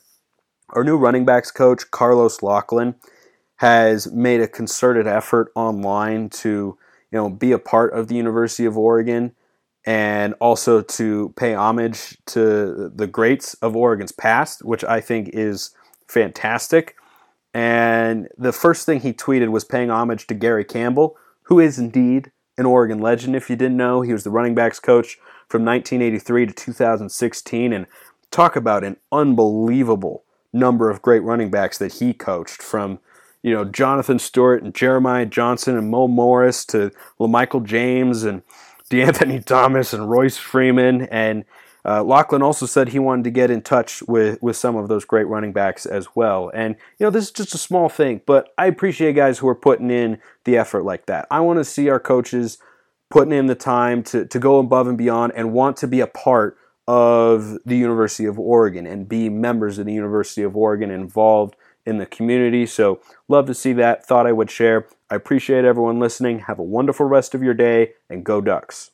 Our 0.69 0.83
new 0.83 0.97
running 0.97 1.25
backs 1.25 1.51
coach, 1.51 1.91
Carlos 1.91 2.41
Locklyn, 2.41 2.95
has 3.57 4.11
made 4.11 4.41
a 4.41 4.47
concerted 4.47 5.05
effort 5.05 5.51
online 5.55 6.29
to 6.29 6.77
you 7.15 7.21
know, 7.21 7.29
be 7.29 7.51
a 7.51 7.59
part 7.59 7.93
of 7.93 8.07
the 8.07 8.15
University 8.15 8.65
of 8.65 8.77
Oregon 8.77 9.33
and 9.85 10.33
also 10.39 10.81
to 10.81 11.33
pay 11.35 11.53
homage 11.53 12.17
to 12.25 12.91
the 12.93 13.07
greats 13.07 13.53
of 13.55 13.75
Oregon's 13.75 14.11
past, 14.11 14.63
which 14.63 14.83
I 14.83 14.99
think 14.99 15.29
is 15.33 15.71
fantastic. 16.07 16.95
And 17.53 18.27
the 18.37 18.51
first 18.51 18.85
thing 18.85 19.01
he 19.01 19.13
tweeted 19.13 19.49
was 19.49 19.63
paying 19.63 19.89
homage 19.89 20.27
to 20.27 20.33
Gary 20.33 20.65
Campbell, 20.65 21.15
who 21.43 21.59
is 21.59 21.77
indeed 21.77 22.31
an 22.57 22.65
Oregon 22.65 22.99
legend. 22.99 23.35
If 23.35 23.49
you 23.49 23.55
didn't 23.55 23.77
know, 23.77 24.01
he 24.01 24.11
was 24.11 24.23
the 24.23 24.31
running 24.31 24.55
backs 24.55 24.79
coach 24.79 25.17
from 25.47 25.63
1983 25.63 26.47
to 26.47 26.53
2016. 26.53 27.71
And 27.71 27.85
talk 28.31 28.55
about 28.55 28.83
an 28.83 28.97
unbelievable 29.11 30.23
number 30.51 30.89
of 30.89 31.01
great 31.01 31.21
running 31.21 31.51
backs 31.51 31.77
that 31.77 31.93
he 31.93 32.13
coached 32.13 32.61
from 32.61 32.99
you 33.45 33.53
know, 33.53 33.63
Jonathan 33.63 34.17
Stewart 34.17 34.63
and 34.63 34.73
Jeremiah 34.73 35.27
Johnson 35.27 35.77
and 35.77 35.91
Mo 35.91 36.07
Morris 36.07 36.65
to 36.65 36.91
LaMichael 37.19 37.63
James 37.63 38.23
and 38.23 38.41
DeAnthony 38.89 39.43
Thomas 39.43 39.93
and 39.93 40.09
Royce 40.09 40.37
Freeman. 40.37 41.03
And 41.03 41.45
uh, 41.83 42.03
Locklyn 42.03 42.41
also 42.41 42.65
said 42.65 42.89
he 42.89 42.99
wanted 42.99 43.23
to 43.25 43.31
get 43.31 43.51
in 43.51 43.61
touch 43.61 44.01
with, 44.03 44.41
with 44.41 44.55
some 44.55 44.75
of 44.75 44.87
those 44.87 45.05
great 45.05 45.27
running 45.27 45.53
backs 45.53 45.85
as 45.85 46.07
well. 46.15 46.51
And, 46.53 46.75
you 46.97 47.05
know, 47.05 47.09
this 47.09 47.25
is 47.25 47.31
just 47.31 47.53
a 47.53 47.59
small 47.59 47.89
thing, 47.89 48.21
but 48.25 48.53
I 48.57 48.65
appreciate 48.65 49.13
guys 49.13 49.39
who 49.39 49.47
are 49.47 49.55
putting 49.55 49.91
in 49.91 50.19
the 50.45 50.57
effort 50.57 50.83
like 50.83 51.05
that. 51.05 51.27
I 51.29 51.41
want 51.41 51.59
to 51.59 51.65
see 51.65 51.89
our 51.89 51.99
coaches 51.99 52.57
putting 53.09 53.33
in 53.33 53.45
the 53.45 53.55
time 53.55 54.01
to, 54.03 54.25
to 54.25 54.39
go 54.39 54.57
above 54.59 54.87
and 54.87 54.97
beyond 54.97 55.33
and 55.35 55.53
want 55.53 55.77
to 55.77 55.87
be 55.87 55.99
a 55.99 56.07
part 56.07 56.57
of 56.87 57.57
the 57.65 57.77
University 57.77 58.25
of 58.25 58.39
Oregon 58.39 58.85
and 58.85 59.07
be 59.07 59.29
members 59.29 59.77
of 59.77 59.85
the 59.85 59.93
University 59.93 60.43
of 60.43 60.55
Oregon 60.55 60.91
involved 60.91 61.55
in 61.85 61.97
the 61.97 62.05
community. 62.05 62.65
So, 62.65 62.99
love 63.27 63.45
to 63.47 63.53
see 63.53 63.73
that. 63.73 64.05
Thought 64.05 64.27
I 64.27 64.31
would 64.31 64.51
share. 64.51 64.87
I 65.09 65.15
appreciate 65.15 65.65
everyone 65.65 65.99
listening. 65.99 66.39
Have 66.39 66.59
a 66.59 66.63
wonderful 66.63 67.05
rest 67.05 67.35
of 67.35 67.43
your 67.43 67.53
day 67.53 67.93
and 68.09 68.23
go 68.23 68.41
Ducks. 68.41 68.91